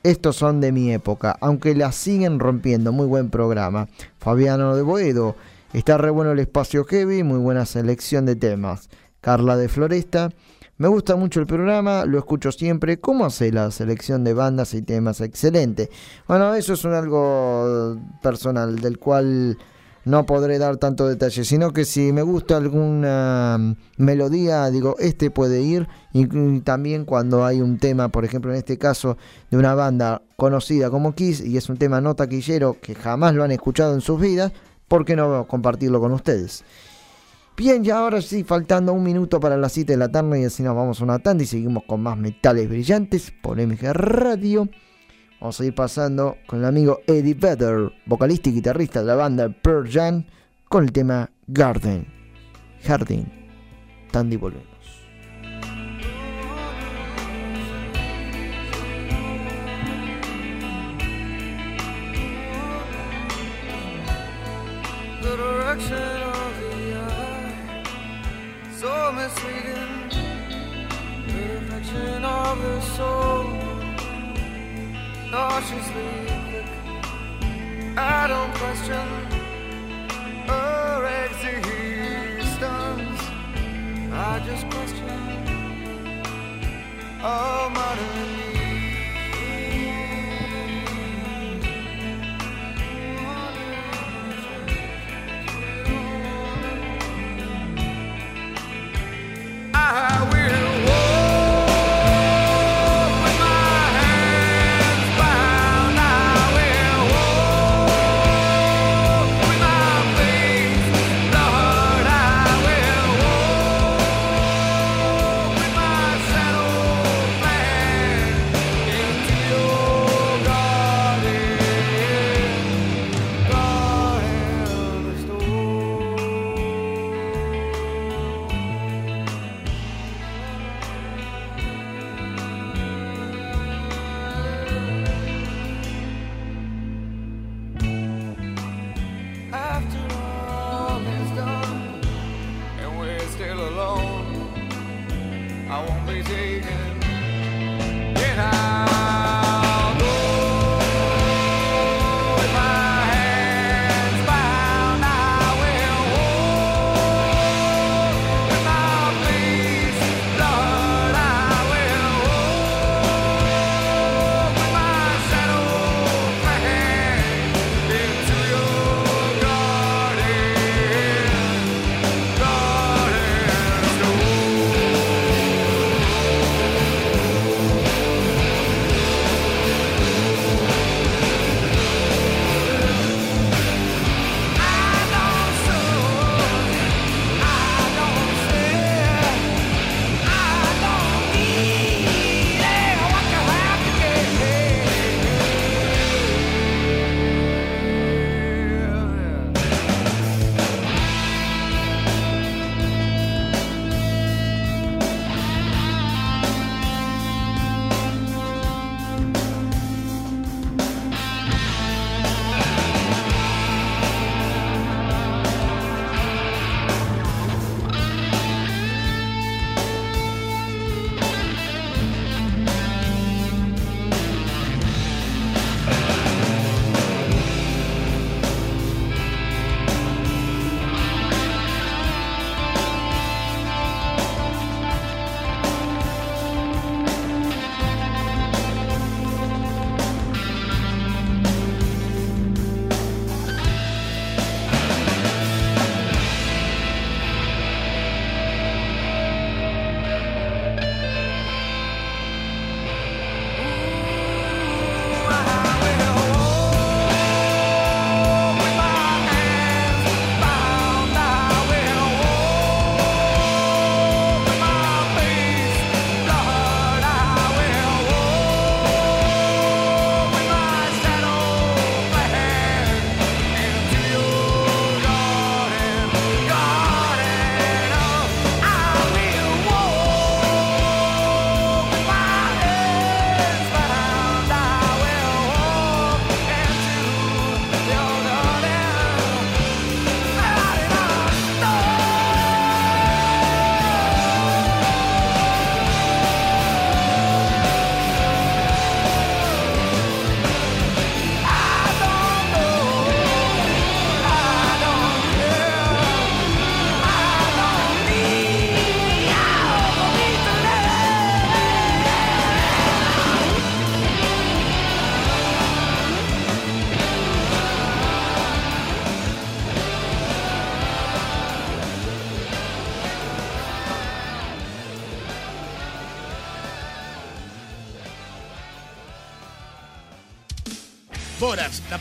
[0.05, 2.93] Estos son de mi época, aunque la siguen rompiendo.
[2.93, 3.89] Muy buen programa.
[4.19, 5.35] Fabiano de Boedo.
[5.73, 8.91] Está re bueno el espacio heavy, muy buena selección de temas.
[9.23, 10.29] Carla de Floresta.
[10.77, 13.01] Me gusta mucho el programa, lo escucho siempre.
[13.01, 15.23] ¿Cómo hace la selección de bandas y temas?
[15.23, 15.89] Excelente.
[16.29, 19.57] Bueno, eso es un algo personal del cual
[20.05, 25.31] no podré dar tanto detalle, sino que si me gusta alguna mm, melodía, digo, este
[25.31, 25.89] puede ir.
[26.13, 26.27] Y,
[26.61, 29.17] también cuando hay un tema, por ejemplo, en este caso,
[29.51, 33.45] de una banda conocida como Kiss, y es un tema no taquillero que jamás lo
[33.45, 34.53] han escuchado en sus vidas,
[34.89, 36.65] ¿por qué no compartirlo con ustedes?
[37.57, 40.65] Bien, ya ahora sí, faltando un minuto para las 7 de la tarde y así
[40.65, 44.69] nos vamos a una tanda y seguimos con más metales brillantes por MG Radio.
[45.45, 49.51] Vamos a ir pasando con el amigo Eddie Vedder, vocalista y guitarrista de la banda
[49.51, 50.25] Pearl Jam,
[50.71, 52.07] con el tema Garden.
[52.83, 53.31] Jardín.
[54.11, 54.75] Tanda y volvemos.
[75.35, 76.11] Cautiously
[76.49, 76.69] quick.
[77.99, 79.09] I don't question
[80.47, 83.21] her existence.
[84.13, 85.09] I just question
[87.21, 88.45] our modern.
[99.75, 100.64] I will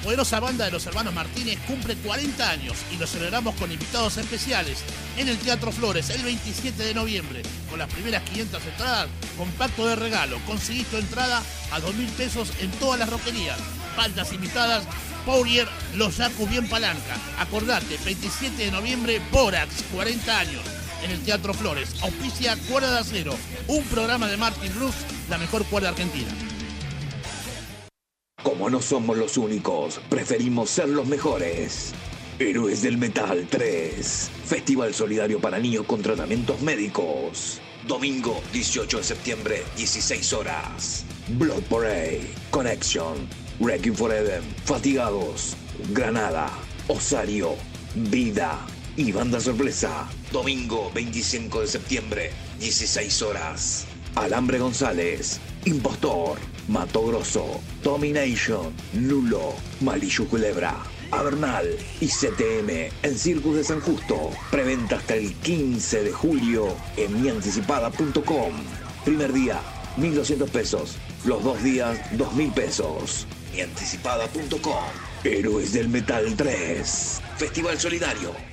[0.04, 4.80] poderosa banda de los hermanos Martínez, cumple 40 años y lo celebramos con invitados especiales
[5.18, 7.42] en el Teatro Flores el 27 de noviembre.
[7.70, 10.40] Con las primeras 500 entradas, con pacto de regalo.
[10.46, 11.42] Conseguís entrada
[11.72, 13.58] a 2 mil pesos en todas las roquerías.
[13.96, 14.84] Bandas invitadas,
[15.26, 17.18] Pourier, Los Yacu Bien Palanca.
[17.40, 20.64] Acordate, 27 de noviembre, Borax, 40 años.
[21.04, 23.36] En el Teatro Flores, auspicia Cuerda de Acero,
[23.68, 24.96] un programa de Martin Blues,
[25.30, 26.32] la mejor cuerda argentina.
[28.70, 31.94] No somos los únicos, preferimos ser los mejores.
[32.40, 34.32] Héroes del Metal 3.
[34.46, 37.60] Festival solidario para niños con tratamientos médicos.
[37.88, 41.06] Domingo 18 de septiembre, 16 horas.
[41.38, 43.28] Blood Parade, Connection,
[43.60, 45.56] Wrecking Forever, Fatigados,
[45.92, 46.50] Granada,
[46.88, 47.56] Osario,
[47.96, 50.10] Vida y Banda Sorpresa.
[50.32, 53.86] Domingo 25 de septiembre, 16 horas.
[54.16, 56.38] Alambre González, Impostor,
[56.68, 60.76] Mato Grosso, Domination, Lulo, Malillo Culebra,
[61.12, 61.68] Avernal
[62.00, 64.30] y CTM en Circus de San Justo.
[64.52, 68.54] Preventa hasta el 15 de julio en mianticipada.com.
[69.04, 69.60] Primer día,
[69.98, 70.98] 1.200 pesos.
[71.26, 73.28] Los dos días, 2.000 pesos.
[73.54, 74.84] Mianticipada.com.
[75.24, 77.22] Héroes del Metal 3.
[77.38, 78.53] Festival Solidario.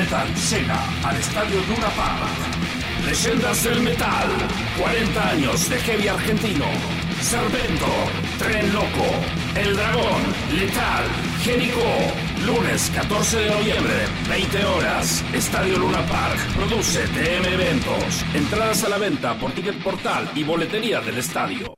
[0.00, 2.32] metal llega al estadio Luna Park.
[3.04, 4.28] Leyendas del metal,
[4.78, 6.64] 40 años de heavy argentino.
[7.20, 7.86] Servento,
[8.38, 9.08] Tren Loco,
[9.54, 10.22] El Dragón,
[10.58, 11.04] Letal,
[11.42, 11.90] Génico.
[12.46, 15.22] Lunes 14 de noviembre, 20 horas.
[15.34, 16.38] Estadio Luna Park.
[16.56, 18.24] Produce TM Eventos.
[18.34, 21.74] Entradas a la venta por Ticket Portal y boletería del estadio.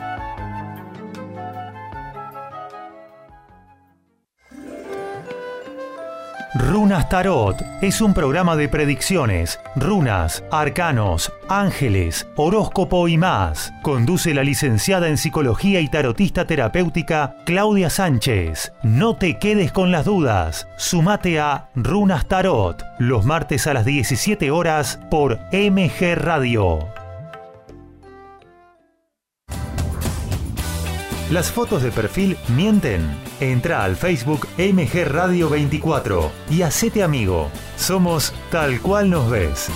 [6.53, 13.71] Runas Tarot es un programa de predicciones, runas, arcanos, ángeles, horóscopo y más.
[13.81, 18.73] Conduce la licenciada en psicología y tarotista terapéutica Claudia Sánchez.
[18.83, 20.67] No te quedes con las dudas.
[20.75, 27.00] Sumate a Runas Tarot los martes a las 17 horas por MG Radio.
[31.31, 33.09] ¿Las fotos de perfil mienten?
[33.39, 37.49] Entra al Facebook MG Radio 24 y hacete amigo.
[37.77, 39.69] Somos tal cual nos ves.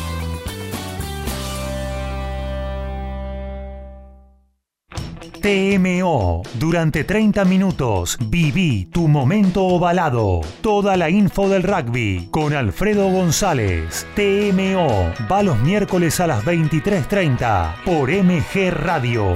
[5.41, 6.41] TMO.
[6.55, 10.41] Durante 30 minutos viví tu momento ovalado.
[10.59, 14.05] Toda la info del rugby con Alfredo González.
[14.13, 15.13] TMO.
[15.31, 19.35] Va los miércoles a las 23.30 por MG Radio.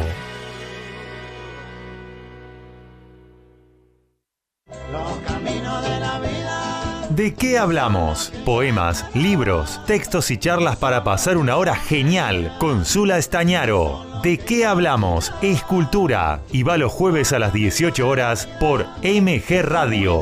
[7.09, 8.31] ¿De qué hablamos?
[8.45, 14.05] Poemas, libros, textos y charlas para pasar una hora genial con Zula Estañaro.
[14.23, 15.33] ¿De qué hablamos?
[15.41, 20.21] Es cultura y va los jueves a las 18 horas por MG Radio.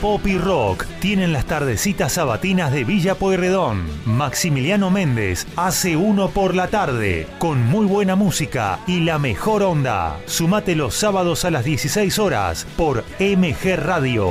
[0.00, 3.84] Pop y Rock tienen las tardecitas sabatinas de Villa Pueyrredón.
[4.06, 10.18] Maximiliano Méndez hace uno por la tarde, con muy buena música y la mejor onda.
[10.24, 14.30] Sumate los sábados a las 16 horas por MG Radio.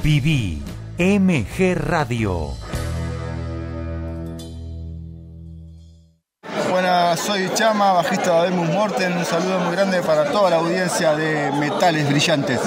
[0.00, 0.62] Viví
[0.98, 2.50] MG Radio.
[6.70, 9.16] Buenas, soy Chama, bajista de Abemus Morten.
[9.18, 12.60] Un saludo muy grande para toda la audiencia de Metales Brillantes.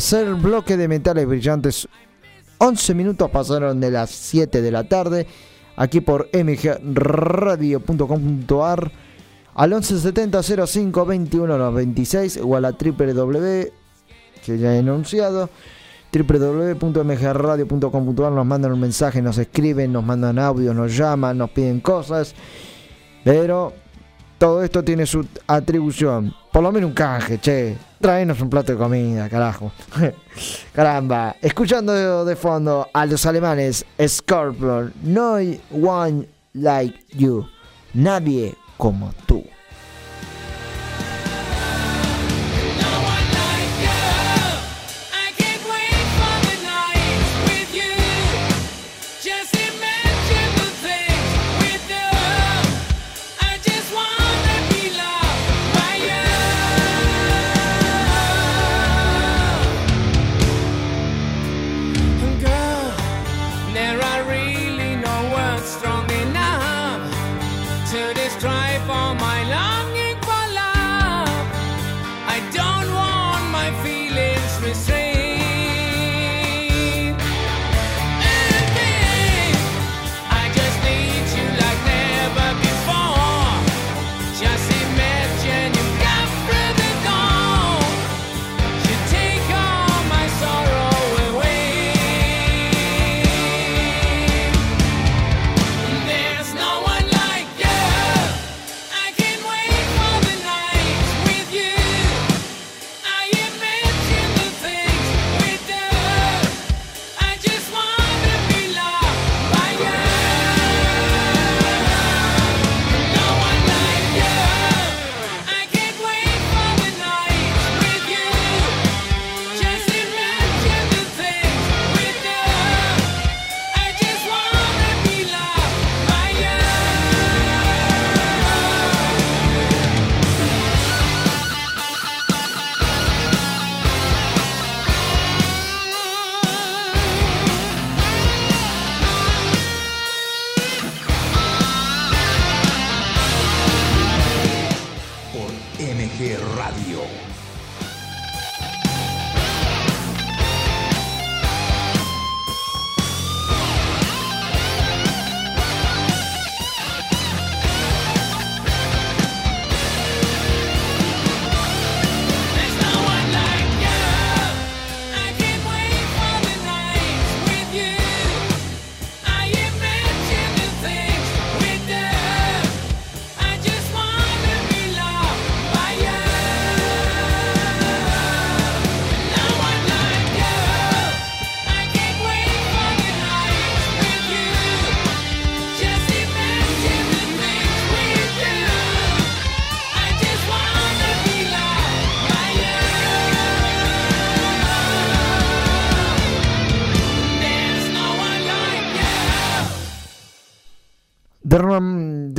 [0.00, 1.86] Tercer bloque de Metales Brillantes.
[2.56, 5.26] 11 minutos pasaron de las 7 de la tarde.
[5.76, 8.92] Aquí por mgradio.com.ar
[9.54, 13.70] al 1170 05 21 96 o a la www
[14.42, 15.50] que ya he anunciado
[16.14, 22.34] www.mgradio.com.ar nos mandan un mensaje, nos escriben, nos mandan audios, nos llaman, nos piden cosas.
[23.22, 23.74] Pero
[24.40, 26.34] todo esto tiene su atribución.
[26.50, 27.76] Por lo menos un canje, che.
[28.00, 29.70] Traenos un plato de comida, carajo.
[30.72, 31.36] Caramba.
[31.42, 34.94] Escuchando de fondo a los alemanes Scorpion.
[35.02, 35.34] No
[35.70, 37.46] one like you.
[37.92, 39.44] Nadie como tú.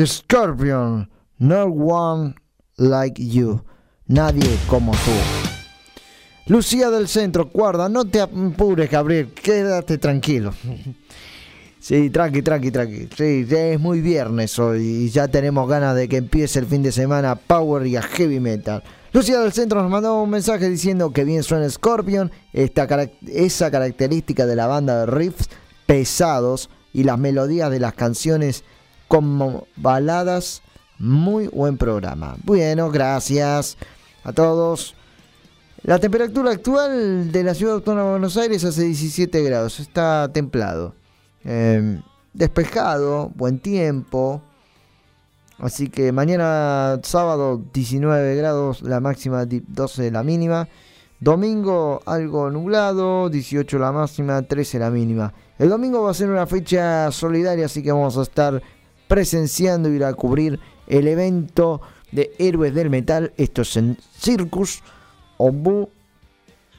[0.05, 2.35] Scorpion, No One
[2.77, 3.63] Like You,
[4.07, 5.11] Nadie como tú.
[6.47, 10.53] Lucía del Centro, guarda, no te apures, Gabriel, quédate tranquilo.
[11.81, 13.09] Sí, tranqui, tranqui, tranqui.
[13.17, 16.83] Sí, ya es muy viernes hoy y ya tenemos ganas de que empiece el fin
[16.83, 18.83] de semana Power y a Heavy Metal.
[19.13, 22.87] Lucía del Centro nos mandó un mensaje diciendo que bien suena Scorpion, esta,
[23.25, 25.49] esa característica de la banda de riffs
[25.87, 28.63] pesados y las melodías de las canciones
[29.11, 30.61] como baladas.
[30.97, 32.37] Muy buen programa.
[32.45, 33.77] Bueno, gracias
[34.23, 34.95] a todos.
[35.83, 40.93] La temperatura actual de la ciudad autónoma de Buenos Aires hace 17 grados, está templado.
[41.43, 41.99] Eh,
[42.33, 44.41] despejado, buen tiempo.
[45.59, 50.69] Así que mañana sábado 19 grados la máxima, di- 12 la mínima.
[51.19, 55.33] Domingo algo nublado, 18 la máxima, 13 la mínima.
[55.59, 58.61] El domingo va a ser una fecha solidaria, así que vamos a estar
[59.15, 60.57] presenciando y ir a cubrir
[60.87, 61.81] el evento
[62.13, 63.33] de Héroes del Metal.
[63.35, 64.81] Esto es en Circus
[65.35, 65.89] Obu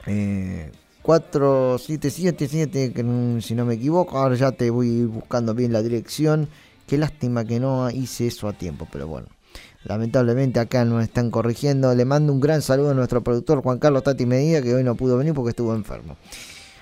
[0.07, 0.71] eh,
[1.03, 4.17] 4777, que no- si no me equivoco.
[4.17, 6.49] Ahora ya te voy buscando bien la dirección.
[6.87, 9.27] Qué lástima que no hice eso a tiempo, pero bueno.
[9.83, 11.93] Lamentablemente acá nos están corrigiendo.
[11.93, 14.95] Le mando un gran saludo a nuestro productor Juan Carlos Tati Medida, que hoy no
[14.95, 16.17] pudo venir porque estuvo enfermo.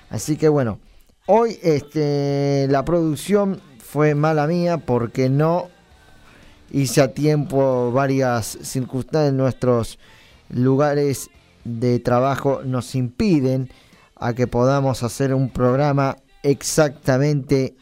[0.08, 0.78] Así que bueno,
[1.26, 3.60] hoy este, la producción
[3.92, 5.68] fue mala mía porque no
[6.70, 9.34] hice a tiempo varias circunstancias.
[9.34, 9.98] Nuestros
[10.48, 11.28] lugares
[11.64, 13.68] de trabajo nos impiden
[14.16, 17.76] a que podamos hacer un programa exactamente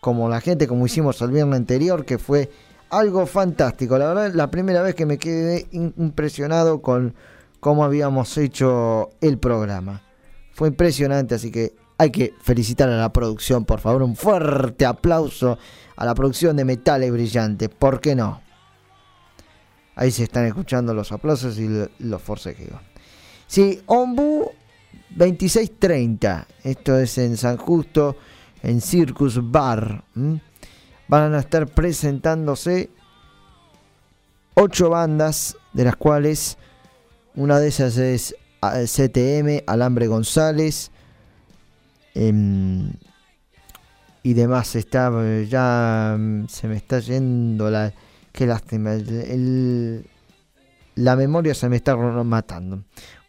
[0.00, 2.50] como la gente, como hicimos el viernes anterior, que fue
[2.90, 3.98] algo fantástico.
[3.98, 7.14] La verdad, la primera vez que me quedé impresionado con
[7.60, 10.02] cómo habíamos hecho el programa.
[10.50, 14.02] Fue impresionante, así que hay que felicitar a la producción, por favor.
[14.02, 15.58] Un fuerte aplauso
[15.96, 17.68] a la producción de Metales Brillantes.
[17.70, 18.42] ¿Por qué no?
[19.94, 22.80] Ahí se están escuchando los aplausos y lo- los forcejeos.
[23.46, 24.50] Sí, Ombu
[25.10, 26.46] 2630.
[26.64, 28.16] Esto es en San Justo,
[28.62, 30.04] en Circus Bar.
[31.08, 32.90] Van a estar presentándose
[34.54, 36.58] ocho bandas, de las cuales
[37.34, 40.90] una de esas es ah, CTM, Alambre González.
[42.16, 42.92] Em,
[44.22, 45.12] y demás está
[45.44, 47.92] ya mm, se me está yendo la
[48.32, 48.96] qué lástima
[50.96, 52.82] la memoria se me está matando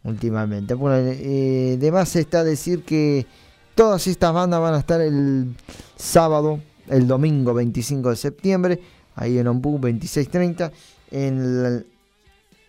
[0.04, 0.74] últimamente.
[0.74, 3.28] Bueno eh, de más está decir que
[3.76, 5.56] todas estas bandas van a estar el
[5.98, 8.82] sábado el domingo 25 de septiembre
[9.16, 10.72] ahí en Ombú 2630
[11.12, 11.84] en la,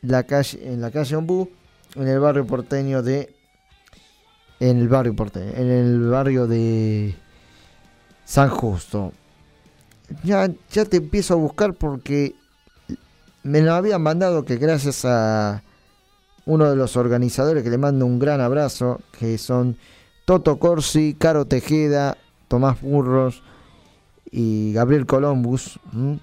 [0.03, 1.49] la calle en la calle Ombú
[1.95, 3.38] en el barrio porteño de
[4.61, 7.15] en el barrio en el barrio de
[8.25, 9.13] San Justo.
[10.25, 12.35] Ya, ya te empiezo a buscar porque
[13.43, 15.63] me lo habían mandado que gracias a
[16.47, 19.77] uno de los organizadores que le mando un gran abrazo, que son
[20.25, 22.17] Toto Corsi, Caro Tejeda,
[22.49, 23.43] Tomás Burros
[24.31, 26.21] y Gabriel Columbus, ¿m?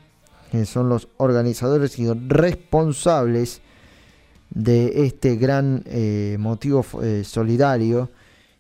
[0.52, 3.62] que son los organizadores y responsables
[4.49, 8.10] de este gran eh, motivo eh, solidario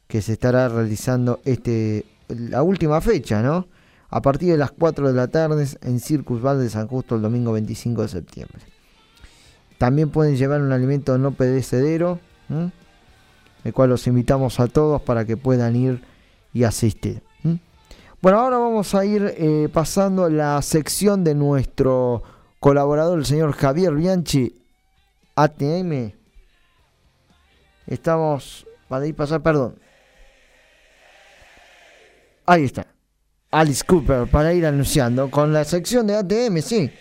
[0.07, 3.67] que se estará realizando este la última fecha, ¿no?
[4.09, 7.21] A partir de las 4 de la tarde en Circus Val de San Justo el
[7.21, 8.61] domingo 25 de septiembre.
[9.77, 12.19] También pueden llevar un alimento no perecedero,
[12.49, 12.71] ¿m?
[13.63, 16.01] el cual los invitamos a todos para que puedan ir
[16.53, 17.21] y asistir.
[18.21, 22.23] Bueno, ahora vamos a ir eh, pasando la sección de nuestro
[22.59, 24.63] colaborador, el señor Javier Bianchi,
[25.35, 26.11] ATM.
[27.85, 29.75] Estamos, para ir pasar, perdón.
[32.45, 32.85] Ahí está.
[33.51, 36.91] Alice Cooper para ir anunciando con la sección de ATM, sí.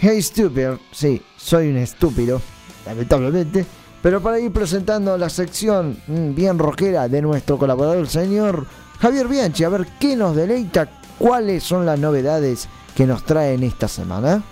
[0.00, 2.40] Hey Stupid, sí, soy un estúpido,
[2.86, 3.66] lamentablemente.
[4.02, 8.66] Pero para ir presentando la sección mm, bien rockera de nuestro colaborador, el señor
[9.00, 10.88] Javier Bianchi, a ver qué nos deleita,
[11.18, 14.42] cuáles son las novedades que nos traen esta semana.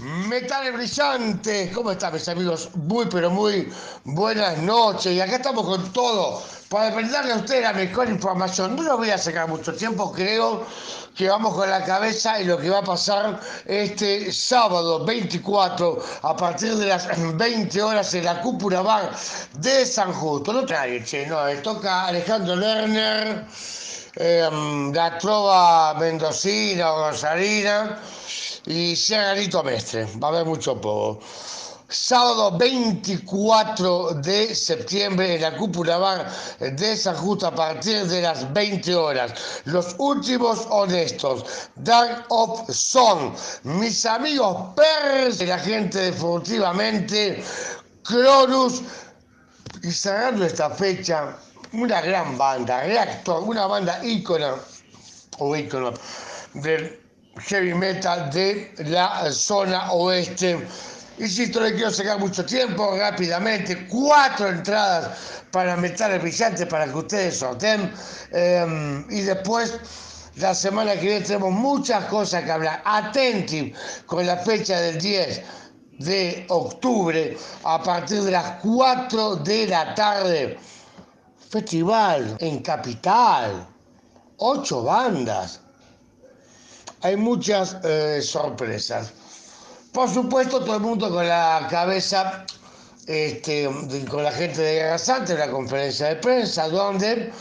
[0.00, 2.70] Metales brillantes, ¿cómo están mis amigos?
[2.74, 3.70] Muy pero muy
[4.04, 8.76] buenas noches y acá estamos con todo para brindarle a ustedes la mejor información.
[8.76, 10.64] No lo voy a sacar mucho tiempo, creo
[11.14, 16.34] que vamos con la cabeza y lo que va a pasar este sábado 24 a
[16.34, 17.06] partir de las
[17.36, 19.10] 20 horas en la Cúpula Bar
[19.58, 20.54] de San Justo.
[20.54, 23.44] No trae, che, no, toca Alejandro Lerner,
[24.16, 24.48] eh,
[24.94, 28.00] la trova mendocina o rosarina
[28.66, 30.06] y Ciagarito Mestre.
[30.22, 31.20] Va a haber mucho poco.
[31.88, 36.30] sábado 24 de septiembre en la cúpula bar
[36.60, 39.32] de San Justo a partir de las 20 horas.
[39.64, 41.44] Los últimos honestos,
[41.76, 43.34] Dark of Song,
[43.64, 47.42] mis amigos perros de la gente definitivamente,
[48.04, 48.82] Cronus,
[49.82, 51.36] y cerrando esta fecha,
[51.72, 54.56] una gran banda, Reactor, una banda ícono
[55.38, 55.92] o ícono
[56.54, 56.99] del
[57.46, 60.58] heavy metal de la zona oeste.
[61.18, 67.38] Insisto, le quiero sacar mucho tiempo, rápidamente, cuatro entradas para Metal Brillante para que ustedes
[67.38, 67.92] sorteen.
[68.32, 69.78] Eh, y después,
[70.36, 72.82] la semana que viene tenemos muchas cosas que hablar.
[72.84, 73.72] Atenti
[74.06, 75.42] con la fecha del 10
[75.98, 80.58] de octubre a partir de las 4 de la tarde.
[81.50, 83.66] Festival en Capital.
[84.38, 85.60] Ocho bandas.
[87.02, 89.12] Hay muchas eh, sorpresas.
[89.92, 92.44] Por supuesto, todo el mundo con la cabeza,
[93.06, 93.68] este,
[94.08, 94.96] con la gente de Guerra
[95.26, 97.32] en la conferencia de prensa, donde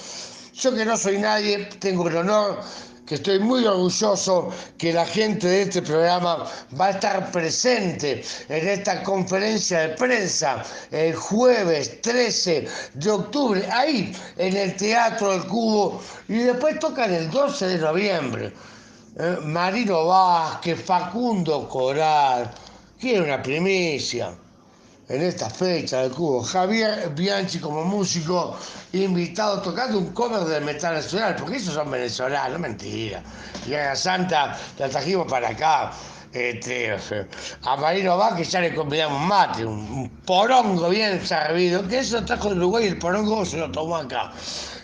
[0.53, 2.61] yo que no soy nadie, tengo el honor,
[3.05, 6.45] que estoy muy orgulloso que la gente de este programa
[6.79, 14.15] va a estar presente en esta conferencia de prensa el jueves 13 de octubre, ahí
[14.37, 18.53] en el Teatro del Cubo, y después tocan el 12 de noviembre.
[19.17, 22.49] Eh, Marino Vázquez, Facundo Coral,
[22.99, 24.31] quiere una primicia
[25.07, 26.43] en esta fecha del cubo.
[26.43, 28.55] Javier Bianchi como músico
[28.93, 33.23] invitado tocando un cover del metal nacional, porque esos son venezolanos, mentira.
[33.67, 35.91] Y a Santa la trajimos para acá.
[36.31, 36.95] Este,
[37.63, 42.49] a Marino Vázquez ya le convidamos mate, un, un porongo bien servido, que eso trajo
[42.49, 44.31] de Uruguay y el porongo se lo tomó acá.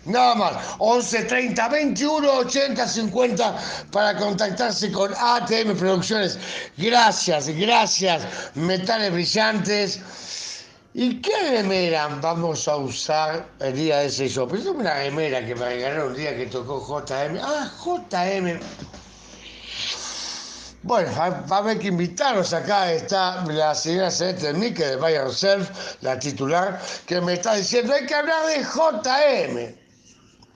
[0.06, 3.56] Nada más, 11 30 21 80 50
[3.92, 6.38] para contactarse con ATM Producciones.
[6.78, 8.24] Gracias, gracias,
[8.54, 10.00] Metales Brillantes.
[10.94, 14.48] ¿Y qué remera vamos a usar el día de ese show?
[14.48, 17.38] Pero una remera que me regalaron un día que tocó JM.
[17.42, 18.60] Ah, JM.
[20.84, 22.94] Bueno, va a haber que invitarnos acá.
[22.94, 28.14] Está la señora Celeste de Bayer Self, la titular, que me está diciendo hay que
[28.14, 29.85] hablar de JM.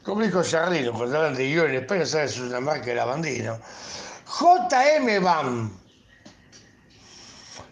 [0.10, 3.60] Como dijo hablan de yo en España, sabes, es una marca de lavandino.
[4.26, 5.72] JM Bam.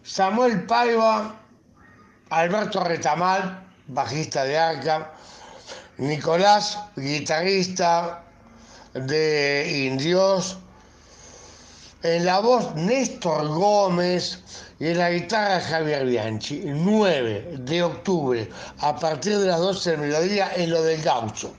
[0.03, 1.35] Samuel Paiva,
[2.29, 5.13] Alberto Retamal, bajista de Arca,
[5.97, 8.23] Nicolás, guitarrista
[8.93, 10.59] de Indios,
[12.03, 14.43] en la voz Néstor Gómez.
[14.79, 18.47] Y en la guitarra Javier Bianchi, 9 de octubre,
[18.77, 21.51] a partir de las 12 del mediodía en lo del Gaucho,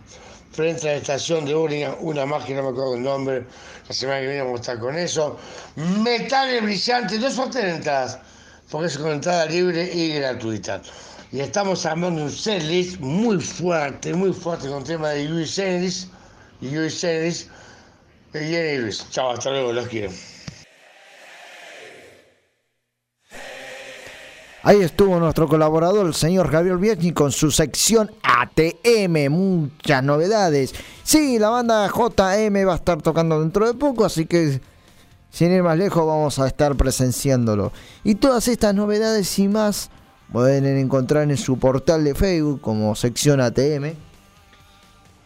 [0.58, 3.44] frente a la estación de Urlingan, una que no me acuerdo el nombre,
[3.86, 5.38] la semana que viene vamos a estar con eso.
[5.76, 8.18] Metales brillantes, no sorteen entradas,
[8.68, 10.82] porque es con entrada libre y gratuita.
[11.30, 16.08] Y estamos armando un setlist muy fuerte, muy fuerte con tema de Luis Ennis
[16.60, 17.48] Luis Ennis
[18.34, 19.06] y Luis.
[19.10, 20.10] Chao, hasta luego, los quiero.
[24.62, 30.74] Ahí estuvo nuestro colaborador, el señor Javier Bianchi, con su sección ATM, muchas novedades.
[31.04, 34.60] Sí, la banda JM va a estar tocando dentro de poco, así que
[35.30, 37.72] sin ir más lejos vamos a estar presenciándolo.
[38.02, 39.90] Y todas estas novedades y más
[40.32, 43.94] pueden encontrar en su portal de Facebook como sección ATM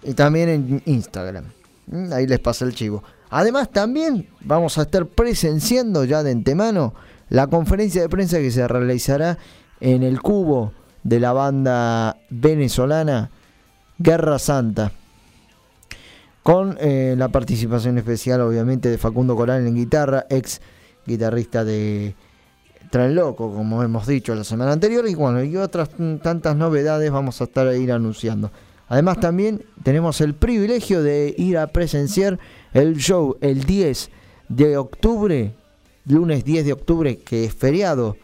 [0.03, 1.47] y también en Instagram.
[1.87, 3.03] Mm, Ahí les pasa el chivo.
[3.31, 6.93] Además también vamos a estar presenciando ya de antemano
[7.33, 9.39] la conferencia de prensa que se realizará
[9.81, 13.31] en el cubo de la banda venezolana
[13.97, 14.93] Guerra Santa.
[16.43, 20.61] Con eh, la participación especial obviamente de Facundo Coral en guitarra, ex
[21.07, 22.15] guitarrista de
[22.91, 25.89] Tren Loco, como hemos dicho la semana anterior, y bueno, y otras
[26.23, 28.51] tantas novedades vamos a estar a ir anunciando.
[28.89, 32.39] Además también tenemos el privilegio de ir a presenciar
[32.75, 34.11] el show el 10
[34.51, 35.55] de octubre,
[36.07, 38.17] lunes 10 de octubre, que es feriado,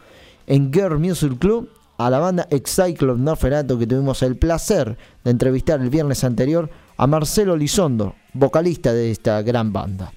[0.47, 5.81] en Girl Music Club, a la banda Excite Norferato, que tuvimos el placer de entrevistar
[5.81, 10.11] el viernes anterior a Marcelo Lizondo, vocalista de esta gran banda.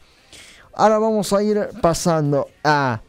[0.74, 3.02] Ahora vamos a ir pasando a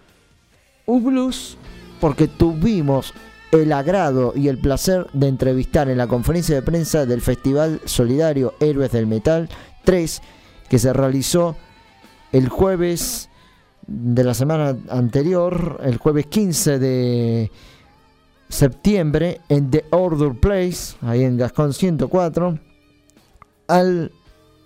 [0.85, 1.57] un blues,
[2.01, 3.13] porque tuvimos
[3.51, 8.55] el agrado y el placer de entrevistar en la conferencia de prensa del Festival Solidario
[8.59, 9.47] Héroes del Metal
[9.85, 10.21] 3,
[10.67, 11.55] que se realizó
[12.31, 13.29] el jueves
[13.87, 17.51] de la semana anterior, el jueves 15 de
[18.49, 22.59] septiembre, en The Order Place, ahí en Gascón 104,
[23.67, 24.11] al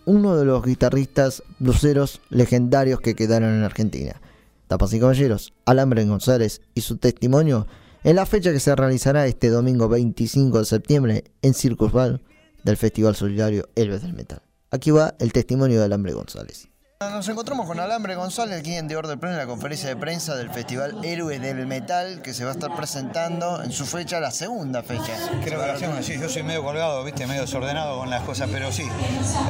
[0.05, 4.21] uno de los guitarristas bluseros legendarios que quedaron en Argentina.
[4.67, 7.67] Tapas y caballeros, Alambre González y su testimonio
[8.03, 12.21] en la fecha que se realizará este domingo 25 de septiembre en Circus Val
[12.63, 14.41] del Festival Solidario Héroes del Metal.
[14.71, 16.66] Aquí va el testimonio de Alambre González.
[16.99, 20.35] Nos encontramos con Alambre González aquí en The Order Play en la conferencia de prensa
[20.35, 24.31] del Festival Héroes del Metal que se va a estar presentando en su fecha, la
[24.31, 25.13] segunda fecha.
[25.43, 28.49] Creo que la segunda, sí, yo soy medio colgado, viste, medio desordenado con las cosas,
[28.51, 28.89] pero sí.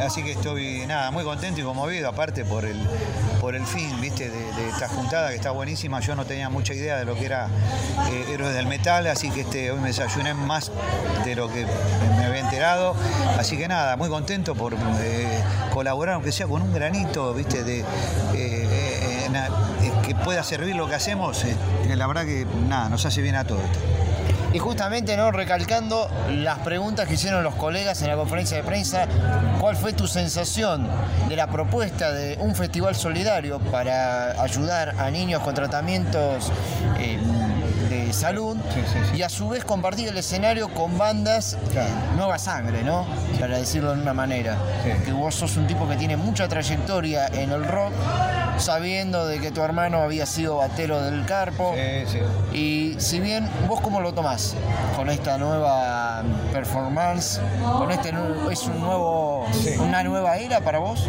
[0.06, 2.78] Así que estoy, nada, muy contento y conmovido, aparte por el,
[3.40, 6.02] por el fin, viste, de, de esta juntada que está buenísima.
[6.02, 7.48] Yo no tenía mucha idea de lo que era
[8.12, 10.70] eh, Héroes del Metal, así que este, hoy me desayuné más
[11.24, 11.66] de lo que
[12.18, 12.94] me había enterado.
[13.40, 15.42] Así que nada, muy contento por eh,
[15.74, 17.80] colaborar, aunque sea con un granito, viste, de.
[17.80, 17.84] eh,
[18.36, 21.46] eh, eh, que pueda servir lo que hacemos,
[21.88, 23.64] la verdad que nada, nos hace bien a todos.
[24.54, 25.32] Y justamente, ¿no?
[25.32, 29.06] Recalcando las preguntas que hicieron los colegas en la conferencia de prensa,
[29.60, 30.88] ¿cuál fue tu sensación
[31.28, 36.52] de la propuesta de un festival solidario para ayudar a niños con tratamientos
[37.90, 38.58] de salud
[39.16, 43.06] y a su vez compartir el escenario con bandas eh, nueva sangre, ¿no?
[43.40, 44.58] Para decirlo de una manera.
[45.06, 47.94] Que vos sos un tipo que tiene mucha trayectoria en el rock,
[48.58, 51.76] sabiendo de que tu hermano había sido batero del Carpo.
[52.54, 54.56] Y si bien vos cómo lo tomás
[54.96, 57.40] con esta nueva performance,
[57.78, 58.10] con este
[58.52, 59.46] es un nuevo
[59.80, 61.08] una nueva era para vos.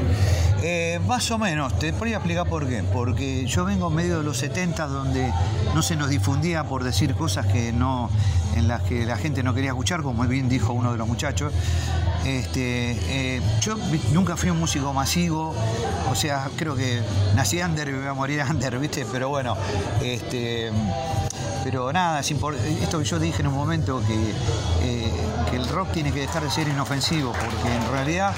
[0.62, 2.82] Eh, más o menos, te voy a explicar por qué.
[2.82, 5.32] Porque yo vengo en medio de los 70 donde
[5.74, 8.10] no se nos difundía por decir cosas que no,
[8.56, 11.52] en las que la gente no quería escuchar, como bien dijo uno de los muchachos.
[12.24, 13.76] Este, eh, yo
[14.12, 15.54] nunca fui un músico masivo,
[16.10, 17.00] o sea, creo que
[17.34, 19.06] nací under y me voy a morir under, ¿viste?
[19.10, 19.56] Pero bueno,
[20.02, 20.70] este,
[21.70, 24.30] pero nada, impor- esto que yo dije en un momento que,
[24.80, 25.12] eh,
[25.50, 28.32] que el rock tiene que dejar de ser inofensivo, porque en realidad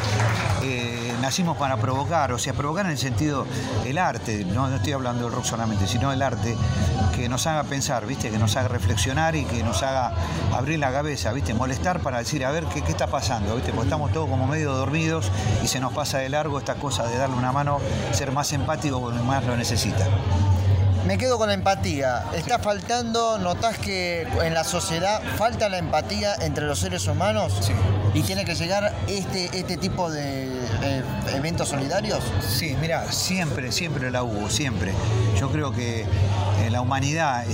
[0.64, 3.46] eh, nacimos para provocar, o sea, provocar en el sentido
[3.86, 6.56] el arte, no, no estoy hablando del rock solamente, sino el arte
[7.14, 8.30] que nos haga pensar, ¿viste?
[8.30, 10.12] que nos haga reflexionar y que nos haga
[10.52, 11.54] abrir la cabeza, ¿viste?
[11.54, 13.54] molestar para decir, a ver, ¿qué, qué está pasando?
[13.54, 13.70] ¿viste?
[13.70, 15.30] Porque estamos todos como medio dormidos
[15.62, 17.78] y se nos pasa de largo esta cosa de darle una mano,
[18.10, 20.04] ser más empático cuando más lo necesita.
[21.06, 22.24] Me quedo con la empatía.
[22.34, 27.70] Está faltando, notás que en la sociedad falta la empatía entre los seres humanos
[28.12, 30.46] y tiene que llegar este, este tipo de
[30.82, 31.02] eh,
[31.34, 32.22] eventos solidarios.
[32.46, 34.92] Sí, mira, siempre, siempre la hubo, siempre.
[35.38, 36.04] Yo creo que
[36.64, 37.44] en la humanidad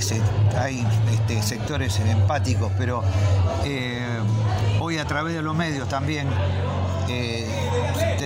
[0.59, 3.03] hay este, sectores empáticos, pero
[3.65, 4.19] eh,
[4.81, 6.27] hoy a través de los medios también
[7.09, 7.46] eh,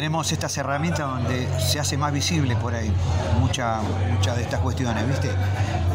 [0.01, 2.91] tenemos estas herramientas donde se hace más visible por ahí
[3.39, 3.83] muchas
[4.17, 5.29] muchas de estas cuestiones, ¿viste?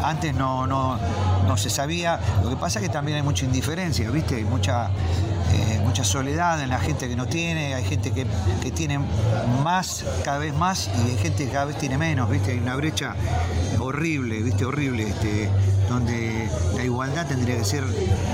[0.03, 0.99] Antes no, no,
[1.47, 4.35] no se sabía, lo que pasa es que también hay mucha indiferencia, ¿viste?
[4.35, 4.91] Hay mucha,
[5.53, 8.27] eh, mucha soledad en la gente que no tiene, hay gente que,
[8.61, 8.99] que tiene
[9.63, 12.51] más, cada vez más, y hay gente que cada vez tiene menos, ¿viste?
[12.51, 13.15] Hay una brecha
[13.79, 14.65] horrible, ¿viste?
[14.65, 15.49] Horrible, este,
[15.89, 17.83] donde la igualdad tendría que ser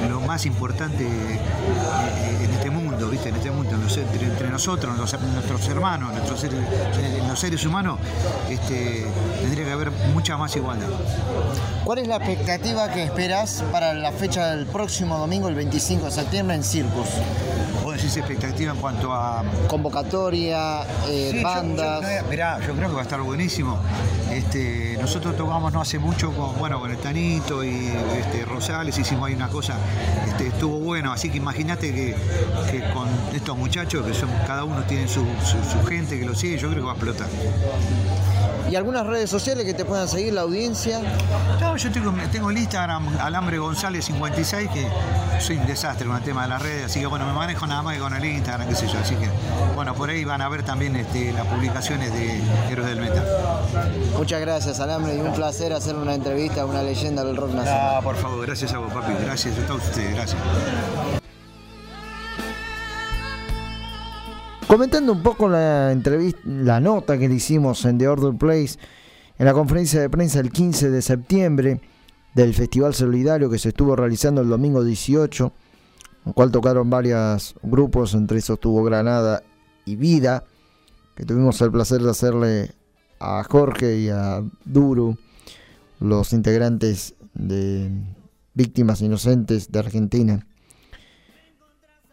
[0.09, 3.29] lo más importante eh, en este mundo, ¿viste?
[3.29, 6.49] En este mundo, entre, nosotros, nuestros hermanos, nuestros eh,
[7.27, 7.99] los seres humanos,
[8.49, 9.05] este,
[9.41, 10.87] tendría que haber mucha más igualdad.
[11.83, 16.11] ¿Cuál es la expectativa que esperás para la fecha del próximo domingo, el 25 de
[16.11, 17.07] septiembre, en Circus?
[18.01, 22.01] ¿Vos decís expectativa en cuanto a Convocatoria, eh, Sí, yo- bandas.
[22.01, 23.77] yo- mirá, yo creo que va a estar buenísimo.
[24.31, 29.27] Este, nosotros tocamos no hace mucho con, bueno, con el Tanito y este, Rosales, hicimos
[29.27, 29.75] ahí una cosa,
[30.27, 32.15] este, estuvo bueno, así que imagínate que,
[32.71, 36.33] que con estos muchachos, que son, cada uno tiene su, su- su gente que lo
[36.33, 37.27] sigue, yo creo que va a explotar.
[38.71, 41.01] ¿Y algunas redes sociales que te puedan seguir la audiencia?
[41.59, 44.87] No, yo tengo, tengo el Instagram, Alambre González 56, que
[45.41, 47.81] soy un desastre con el tema de las redes, así que bueno, me manejo nada
[47.81, 49.27] más que con el Instagram, qué sé yo, así que
[49.75, 52.39] bueno, por ahí van a ver también este, las publicaciones de
[52.69, 53.25] Héroes del Metal.
[54.15, 57.95] Muchas gracias, Alambre, y un placer hacer una entrevista a una leyenda del rock nacional.
[57.97, 61.20] Ah, por favor, gracias a vos, papi, gracias a todos ustedes, gracias.
[64.71, 68.79] Comentando un poco la entrevista, la nota que le hicimos en The Order Place
[69.37, 71.81] en la conferencia de prensa el 15 de septiembre
[72.33, 75.51] del Festival Solidario que se estuvo realizando el domingo 18,
[76.25, 79.43] en cual tocaron varios grupos, entre esos estuvo Granada
[79.83, 80.45] y Vida,
[81.17, 82.71] que tuvimos el placer de hacerle
[83.19, 85.17] a Jorge y a Duru,
[85.99, 87.91] los integrantes de
[88.53, 90.47] Víctimas Inocentes de Argentina.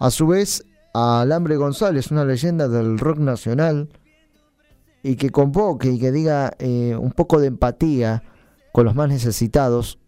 [0.00, 0.64] A su vez,
[0.98, 3.88] Alambre González, una leyenda del rock nacional,
[5.02, 8.22] y que convoque y que diga eh, un poco de empatía
[8.72, 9.98] con los más necesitados,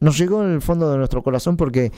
[0.00, 1.92] nos llegó en el fondo de nuestro corazón porque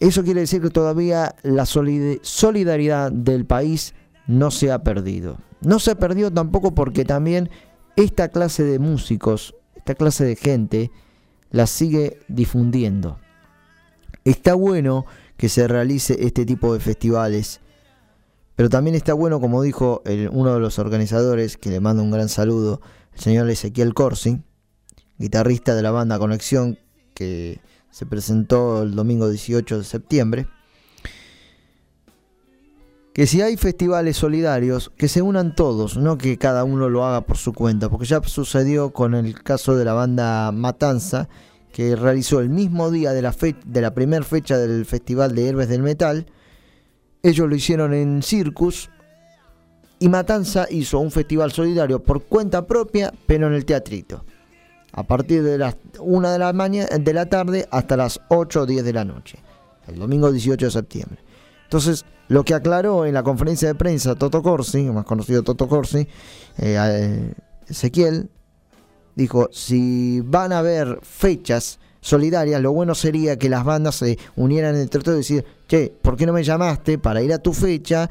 [0.00, 3.94] eso quiere decir que todavía la solidaridad del país
[4.26, 5.38] no se ha perdido.
[5.62, 7.50] No se perdió tampoco porque también
[7.96, 10.90] esta clase de músicos, esta clase de gente,
[11.50, 13.18] las sigue difundiendo.
[14.24, 15.06] Está bueno
[15.36, 17.60] que se realice este tipo de festivales,
[18.56, 22.10] pero también está bueno, como dijo el- uno de los organizadores, que le mando un
[22.10, 22.80] gran saludo,
[23.14, 24.42] el señor Ezequiel Corsi,
[25.18, 26.78] guitarrista de la banda Conexión,
[27.14, 30.46] que se presentó el domingo 18 de septiembre,
[33.12, 37.20] que si hay festivales solidarios, que se unan todos, no que cada uno lo haga
[37.20, 41.28] por su cuenta, porque ya sucedió con el caso de la banda Matanza,
[41.74, 46.24] que realizó el mismo día de la, primera fecha del Festival de Héroes del Metal,
[47.20, 48.90] ellos lo hicieron en Circus,
[49.98, 54.24] y Matanza hizo un festival solidario por cuenta propia, pero en el teatrito.
[54.92, 58.84] A partir de las 1 de la, de la tarde hasta las 8 o 10
[58.84, 59.38] de la noche.
[59.88, 61.18] El domingo 18 de septiembre.
[61.64, 66.06] Entonces, lo que aclaró en la conferencia de prensa Toto Corsi, más conocido Toto Corsi,
[66.58, 67.34] eh, eh,
[67.66, 68.30] Ezequiel,
[69.14, 74.76] dijo, si van a haber fechas solidarias, lo bueno sería que las bandas se unieran
[74.76, 78.10] entre todos y decir, che, ¿por qué no me llamaste para ir a tu fecha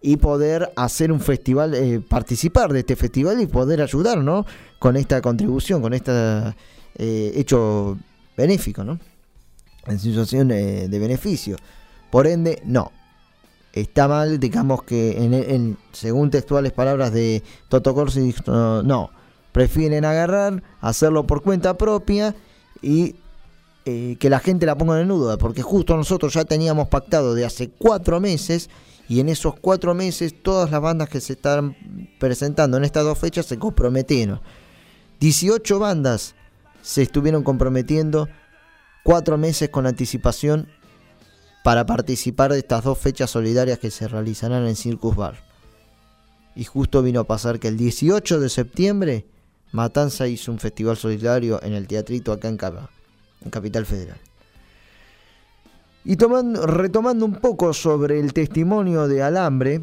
[0.00, 4.44] y poder hacer un festival, eh, participar de este festival y poder ayudar, ¿no?
[4.78, 6.12] Con esta contribución, con este
[6.96, 7.98] eh, hecho
[8.36, 8.98] benéfico, ¿no?
[9.86, 11.56] En situación eh, de beneficio.
[12.10, 12.92] Por ende, no.
[13.72, 19.10] Está mal, digamos que en, en- según textuales palabras de Toto Corsi, no, no,
[19.52, 22.34] prefieren agarrar, hacerlo por cuenta propia
[22.80, 23.16] y
[23.84, 27.44] eh, que la gente la ponga en duda, porque justo nosotros ya teníamos pactado de
[27.44, 28.70] hace cuatro meses
[29.08, 31.76] y en esos cuatro meses todas las bandas que se están
[32.18, 34.40] presentando en estas dos fechas se comprometieron.
[35.20, 36.34] 18 bandas
[36.80, 38.28] se estuvieron comprometiendo
[39.02, 40.68] cuatro meses con anticipación
[41.62, 45.44] para participar de estas dos fechas solidarias que se realizarán en Circus Bar.
[46.54, 49.26] Y justo vino a pasar que el 18 de septiembre
[49.72, 52.90] Matanza hizo un festival solidario en el teatrito acá en, Cava,
[53.42, 54.18] en Capital Federal.
[56.04, 59.80] Y tomando, retomando un poco sobre el testimonio de Alambre,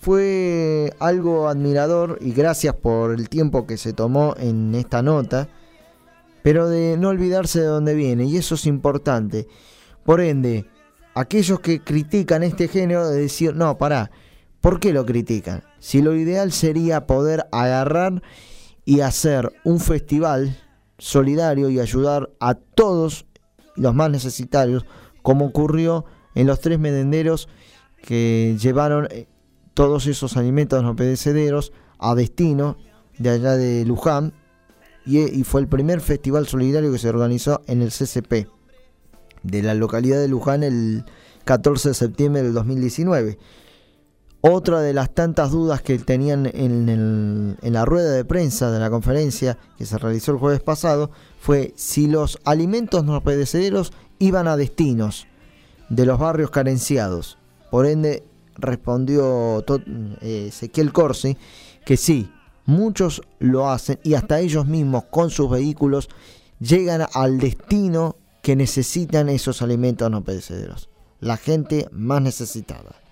[0.00, 5.48] fue algo admirador y gracias por el tiempo que se tomó en esta nota,
[6.42, 9.48] pero de no olvidarse de dónde viene, y eso es importante.
[10.04, 10.66] Por ende,
[11.14, 14.10] aquellos que critican este género de decir, no, pará,
[14.66, 15.62] ¿por qué lo critican?
[15.78, 18.20] Si lo ideal sería poder agarrar
[18.84, 20.58] y hacer un festival
[20.98, 23.26] solidario y ayudar a todos
[23.76, 24.84] los más necesitados,
[25.22, 27.48] como ocurrió en los tres merenderos
[28.02, 29.28] que llevaron eh,
[29.72, 32.76] todos esos alimentos no perecederos a destino
[33.18, 34.32] de allá de Luján
[35.04, 38.48] y, y fue el primer festival solidario que se organizó en el CCP
[39.44, 41.04] de la localidad de Luján el
[41.44, 43.38] 14 de septiembre del 2019.
[44.48, 49.58] Otra de las tantas dudas que tenían en, la rueda de prensa de la conferencia
[49.76, 51.10] que se realizó el jueves pasado
[51.40, 55.26] fue si los alimentos no perecederos iban a destinos
[55.88, 57.38] de los barrios carenciados.
[57.72, 58.22] Por ende,
[58.56, 59.64] respondió
[60.20, 61.36] eh, Ezequiel Corsi
[61.84, 62.30] que sí,
[62.66, 66.08] muchos lo hacen y hasta ellos mismos con sus vehículos
[66.60, 70.88] llegan al destino que necesitan esos alimentos no perecederos.
[71.18, 73.05] La gente más necesitada.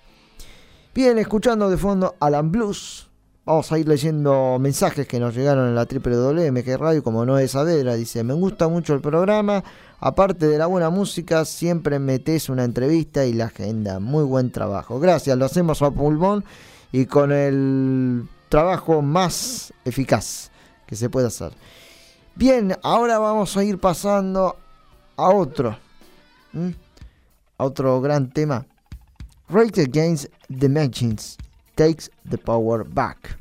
[0.95, 3.09] Bien, escuchando de fondo Alan Blues.
[3.43, 7.95] Vamos a ir leyendo mensajes que nos llegaron en la www.mg Radio, como Noé Saavedra.
[7.95, 9.61] Dice, me gusta mucho el programa.
[9.99, 13.99] Aparte de la buena música, siempre metes una entrevista y la agenda.
[13.99, 14.97] Muy buen trabajo.
[14.97, 16.45] Gracias, lo hacemos a pulmón
[16.93, 20.49] y con el trabajo más eficaz
[20.87, 21.51] que se puede hacer.
[22.35, 24.55] Bien, ahora vamos a ir pasando
[25.17, 25.77] a otro.
[27.57, 28.65] A otro gran tema.
[29.49, 31.37] Rage Against the Machines
[31.75, 33.39] Takes the Power Back.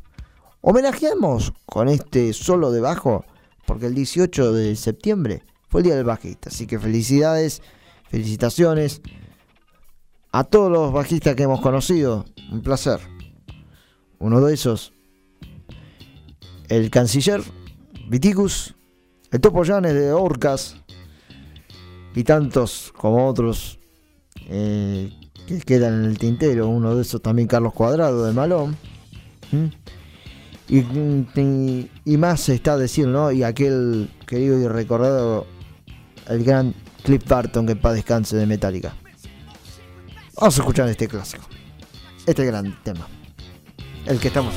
[0.61, 3.25] Homenajeamos con este solo de bajo,
[3.67, 6.51] porque el 18 de septiembre fue el día del bajista.
[6.51, 7.63] Así que felicidades,
[8.11, 9.01] felicitaciones
[10.33, 12.25] a todos los bajistas que hemos conocido.
[12.53, 13.01] Un placer.
[14.19, 14.93] Uno de esos,
[16.69, 17.43] el canciller
[18.09, 18.75] Viticus,
[19.31, 20.77] el Topo Llanes de Orcas
[22.15, 23.79] y tantos como otros
[24.49, 25.11] eh,
[25.47, 26.69] que quedan en el tintero.
[26.69, 28.77] Uno de esos también Carlos Cuadrado de Malón.
[29.53, 29.67] ¿Mm?
[30.69, 30.79] Y,
[32.07, 33.31] y- más está decir, ¿no?
[33.31, 35.47] Y aquel querido y recordado,
[36.29, 38.95] el gran Cliff Barton, que paz descanse de Metallica.
[40.37, 41.45] Vamos a escuchar este clásico.
[42.27, 43.07] Este gran tema.
[44.07, 44.55] El que estamos.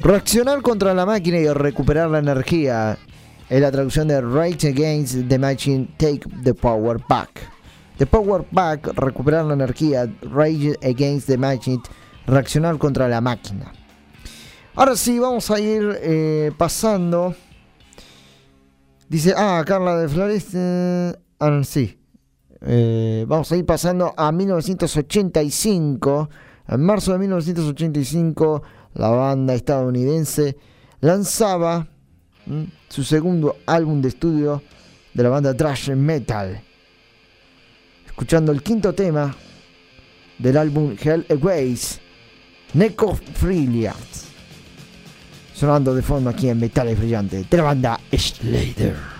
[0.00, 2.96] Reaccionar contra la máquina y recuperar la energía
[3.48, 7.50] es la traducción de Rage Against the Machine Take the Power Back.
[7.96, 11.82] The Power Back, recuperar la energía, Rage Against the Machine,
[12.28, 13.72] reaccionar contra la máquina.
[14.76, 17.34] Ahora sí, vamos a ir eh, pasando.
[19.08, 20.46] Dice, ah, Carla de Flores.
[20.54, 21.98] Eh, ah, sí.
[22.60, 26.28] Eh, vamos a ir pasando a 1985.
[26.68, 28.62] En marzo de 1985
[28.94, 30.56] la banda estadounidense
[31.00, 31.86] lanzaba
[32.88, 34.62] su segundo álbum de estudio
[35.12, 36.60] de la banda Thrash Metal.
[38.06, 39.34] Escuchando el quinto tema
[40.38, 42.00] del álbum Hell Aways,
[42.74, 43.94] Neko Necrophilia.
[45.54, 49.17] Sonando de fondo aquí en Metales Brillantes de la banda Slater.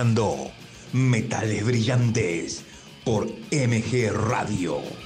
[0.00, 0.50] escuchando
[0.94, 2.64] Metales Brillantes
[3.04, 4.99] por MG Radio.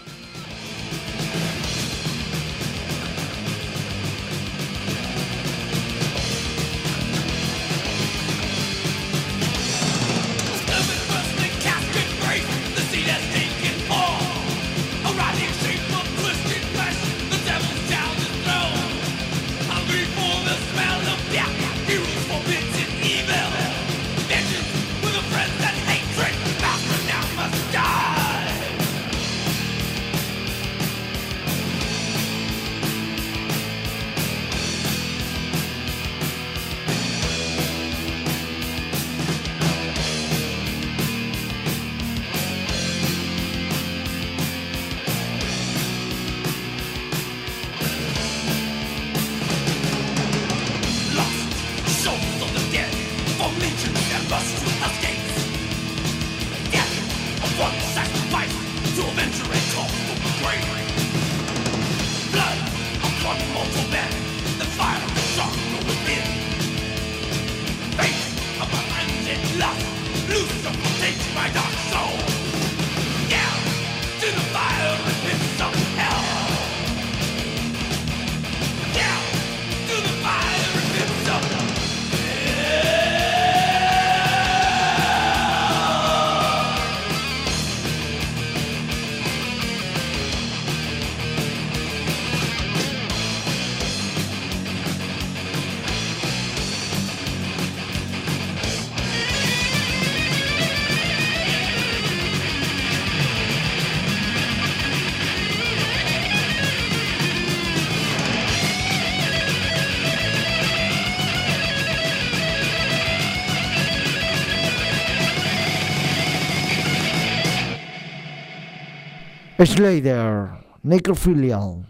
[119.66, 120.50] Slater,
[120.82, 121.86] Necrophilial,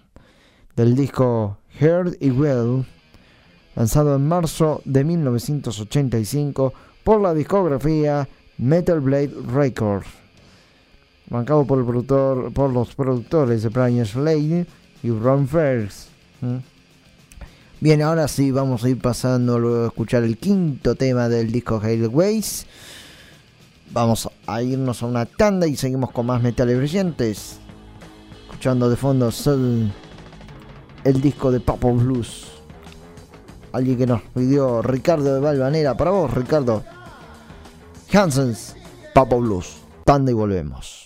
[0.77, 2.87] del disco Heard It Well,
[3.75, 6.73] lanzado en marzo de 1985
[7.03, 8.29] por la discografía
[8.59, 10.07] Metal Blade Records,
[11.29, 11.79] bancado por,
[12.73, 14.67] los productores de Brian Slade
[15.03, 16.09] y Ron Ferris.
[17.81, 22.67] Bien, ahora sí vamos a ir pasando a escuchar el quinto tema del disco Hailways.
[23.91, 27.61] Vamos a irnos a una tanda y seguimos con más metales brillantes.
[28.65, 29.93] Escuchando de fondo Soul,
[31.05, 32.47] el disco de Papa Blues.
[33.73, 35.95] Alguien que nos pidió Ricardo de Valvanera.
[35.99, 36.82] Para vos, Ricardo.
[38.11, 38.74] Hansens,
[39.12, 39.82] Papa Blues.
[40.07, 41.03] Tanda y volvemos.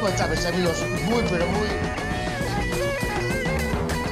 [0.00, 0.10] ¿Cómo
[0.46, 0.84] amigos?
[1.06, 1.66] Muy, pero muy.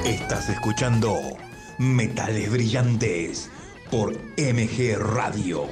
[0.04, 1.36] Estás escuchando
[1.78, 3.48] Metales Brillantes
[3.88, 5.68] por MG Radio.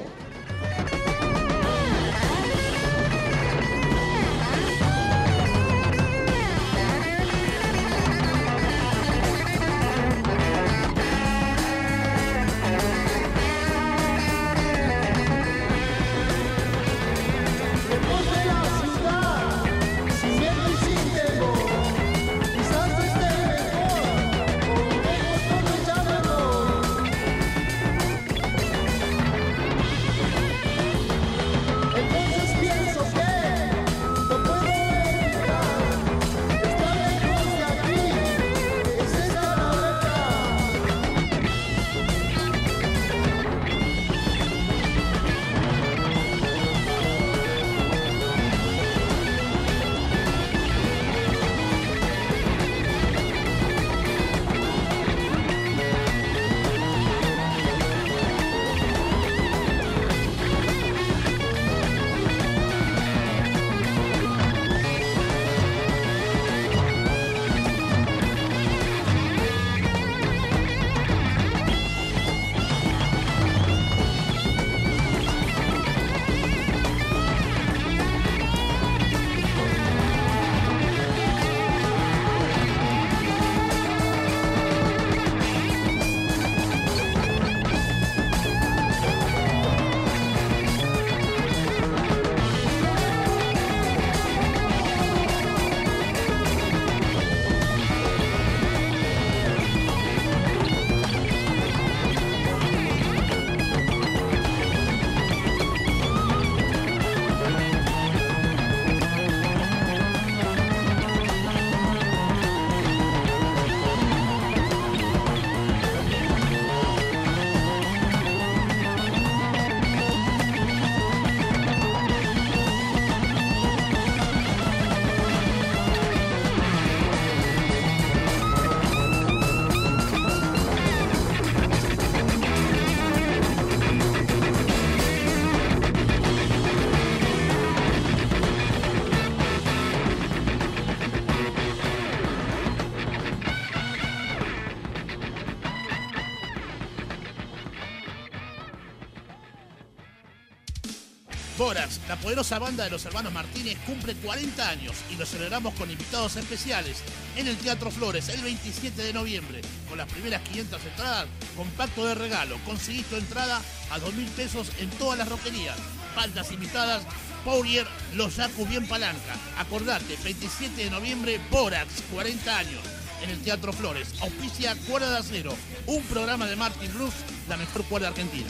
[152.24, 156.96] Poderosa banda de los hermanos Martínez, cumple 40 años y lo celebramos con invitados especiales
[157.36, 159.60] en el Teatro Flores el 27 de noviembre.
[159.90, 162.56] Con las primeras 500 entradas, con pacto de regalo.
[162.64, 163.60] Conseguís tu entrada
[163.90, 165.76] a 2 mil pesos en todas las roquerías.
[166.16, 167.02] Bandas invitadas,
[167.44, 169.36] Pourier, Los Yacu Bien Palanca.
[169.58, 172.80] Acordate, 27 de noviembre, Borax, 40 años.
[173.22, 175.54] En el Teatro Flores, auspicia Cuerda de Acero,
[175.86, 177.14] un programa de Martin Blues,
[177.50, 178.48] la mejor cuerda argentina.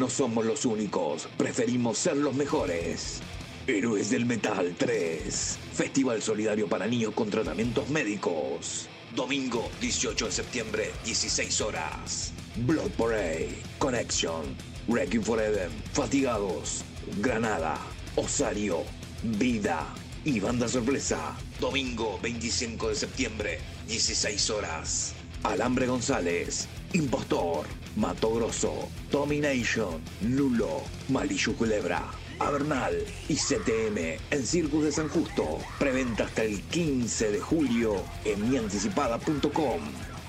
[0.00, 3.20] No somos los únicos, preferimos ser los mejores.
[3.66, 5.58] Héroes del Metal 3.
[5.74, 8.88] Festival solidario para niños con tratamientos médicos.
[9.14, 12.32] Domingo 18 de septiembre, 16 horas.
[12.64, 14.56] Blood Parade, Connection,
[14.88, 16.82] Wrecking Forever, Fatigados,
[17.18, 17.76] Granada,
[18.16, 18.84] Osario,
[19.22, 19.86] Vida
[20.24, 21.36] y Banda Sorpresa.
[21.60, 25.14] Domingo 25 de septiembre, 16 horas.
[25.42, 32.02] Alambre González, Impostor, Mato Grosso, Domination, Lulo, Malillu Culebra,
[32.38, 32.94] Avernal
[33.28, 35.58] y CTM en Circus de San Justo.
[35.78, 39.80] Preventa hasta el 15 de julio en mianticipada.com.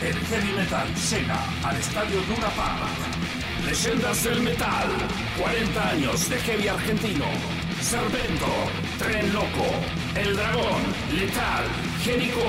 [0.01, 3.48] El heavy metal llega al estadio Luna.
[3.65, 4.89] Leyendas del metal,
[5.39, 7.25] 40 años de heavy argentino.
[7.81, 8.47] Servento,
[8.97, 9.65] Tren Loco,
[10.15, 10.81] El Dragón,
[11.13, 11.65] Letal,
[12.03, 12.39] Génico.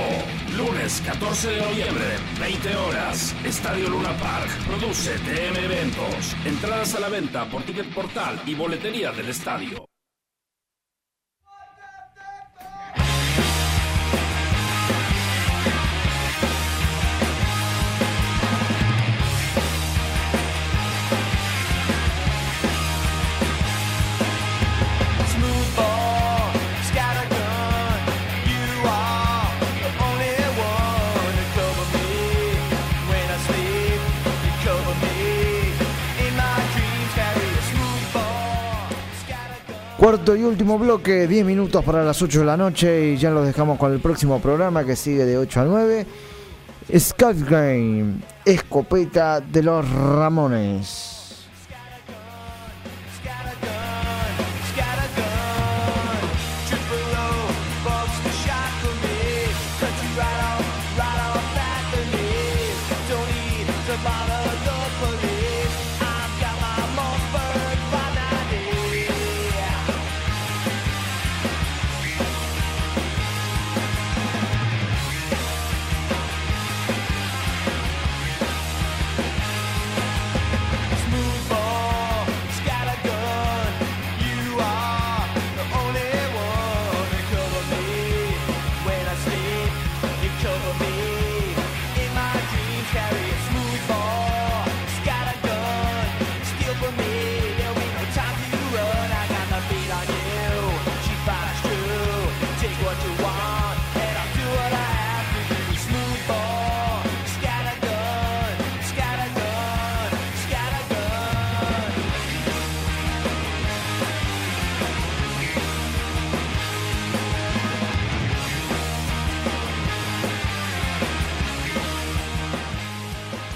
[0.57, 2.05] Lunes 14 de noviembre,
[2.41, 3.35] 20 horas.
[3.45, 4.51] Estadio Luna Park.
[4.67, 6.37] Produce TM Eventos.
[6.45, 9.90] Entradas a la venta por Ticket Portal y boletería del estadio.
[40.01, 43.47] Cuarto y último bloque, 10 minutos para las 8 de la noche y ya los
[43.47, 46.07] dejamos con el próximo programa que sigue de 8 a 9.
[46.99, 48.15] Scout Game,
[48.47, 51.20] escopeta de los Ramones.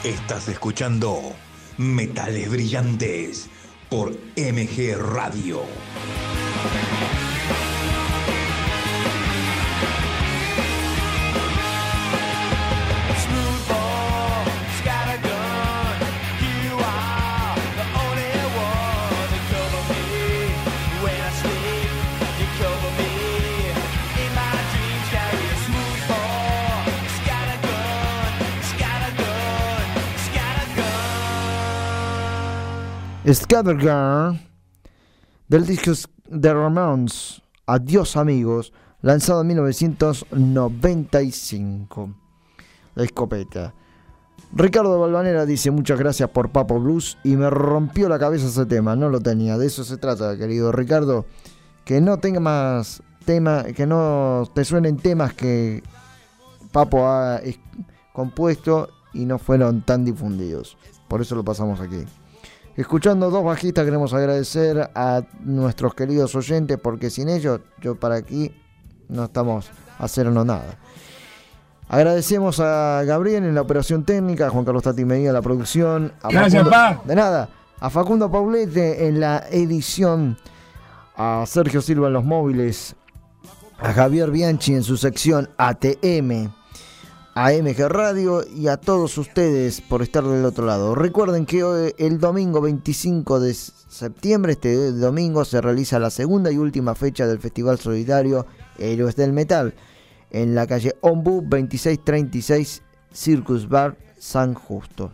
[0.05, 1.35] Estás escuchando
[1.79, 3.49] Metales Brillantes
[3.89, 5.63] por MG Radio.
[33.33, 33.35] Scattergun.
[33.35, 34.41] Scattergun
[35.49, 35.91] del disco
[36.29, 42.15] de Ramones Adiós amigos, lanzado en 1995.
[42.95, 43.73] La escopeta.
[44.53, 48.95] Ricardo Balvanera dice muchas gracias por Papo Blues y me rompió la cabeza ese tema,
[48.95, 51.25] no lo tenía, de eso se trata, querido Ricardo.
[51.85, 55.83] que no tenga más tema, que no te suenen temas que
[56.73, 57.59] Papo ha es-
[58.13, 60.77] compuesto y no fueron tan difundidos.
[61.09, 62.05] Por eso lo pasamos aquí.
[62.77, 68.53] Escuchando dos bajistas queremos agradecer a nuestros queridos oyentes porque sin ellos yo para aquí
[69.09, 70.77] no estamos haciendo nada.
[71.89, 76.13] Agradecemos a Gabriel en la operación técnica, a Juan Carlos Tati Medina en la producción.
[76.23, 77.01] A Gracias, pa.
[77.05, 77.49] De nada.
[77.79, 80.37] A Facundo Paulete en la edición.
[81.17, 82.97] A Sergio Silva en los móviles.
[83.79, 86.51] A Javier Bianchi en su sección ATM.
[87.37, 90.95] A MG Radio y a todos ustedes por estar del otro lado.
[90.95, 96.59] Recuerden que hoy, el domingo 25 de septiembre, este domingo, se realiza la segunda y
[96.59, 98.47] última fecha del Festival Solidario
[98.79, 99.75] Héroes del Metal
[100.31, 102.83] en la calle Ombu 2636
[103.13, 105.11] Circus Bar San Justo.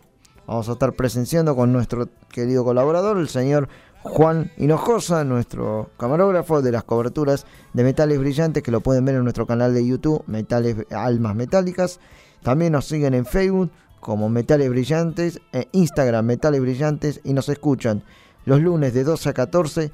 [0.47, 3.71] Vamos a estar presenciando con nuestro querido colaborador, el señor
[4.03, 7.45] Juan Hinojosa, nuestro camarógrafo de las coberturas
[7.75, 12.01] de Metales Brillantes, que lo pueden ver en nuestro canal de YouTube, Metales Almas Metálicas.
[12.43, 13.71] También nos siguen en Facebook
[14.01, 18.03] como Metales Brillantes, e Instagram Metales Brillantes y nos escuchan
[18.47, 19.93] los lunes de 12 a 14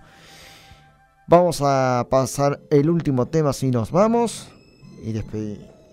[1.28, 4.50] Vamos a pasar el último tema si nos vamos
[5.04, 5.14] y,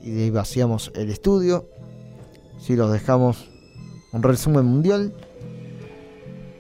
[0.03, 1.69] y vaciamos el estudio.
[2.59, 3.49] Si los dejamos
[4.13, 5.13] un resumen mundial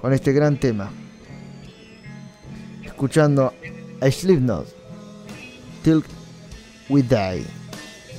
[0.00, 0.90] con este gran tema
[2.84, 3.52] escuchando
[4.00, 4.66] a Slipknot
[5.82, 6.04] Till
[6.88, 7.57] We Die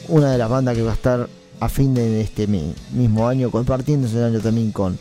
[0.10, 1.30] una de las bandas que va a estar
[1.60, 4.98] a fin de este mi- mismo año compartiéndose el año también con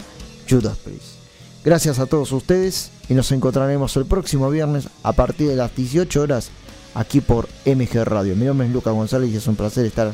[0.48, 1.18] Judas Priest.
[1.64, 6.20] Gracias a todos ustedes y nos encontraremos el próximo viernes a partir de las 18
[6.22, 6.50] horas
[6.94, 8.34] aquí por MG Radio.
[8.36, 10.12] Mi nombre es Lucas González y es un placer estar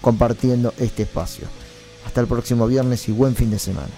[0.00, 1.46] compartiendo este espacio.
[2.06, 3.88] Hasta el próximo viernes y buen fin de semana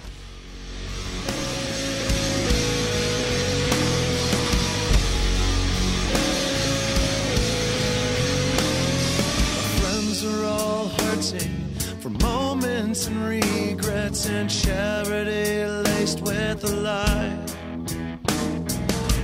[13.03, 17.37] and regrets and charity laced with a lie.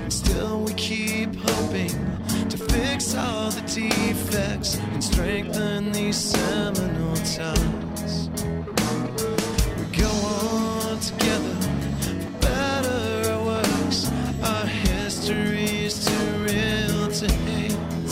[0.02, 1.90] And still we keep hoping
[2.50, 8.30] to fix all the defects and strengthen these seminal ties.
[9.78, 11.56] We go on together
[12.02, 14.12] for better or worse.
[14.44, 18.12] Our history's too real to hate.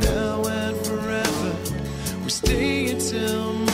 [0.00, 1.56] Now and forever,
[2.24, 3.71] we stay until.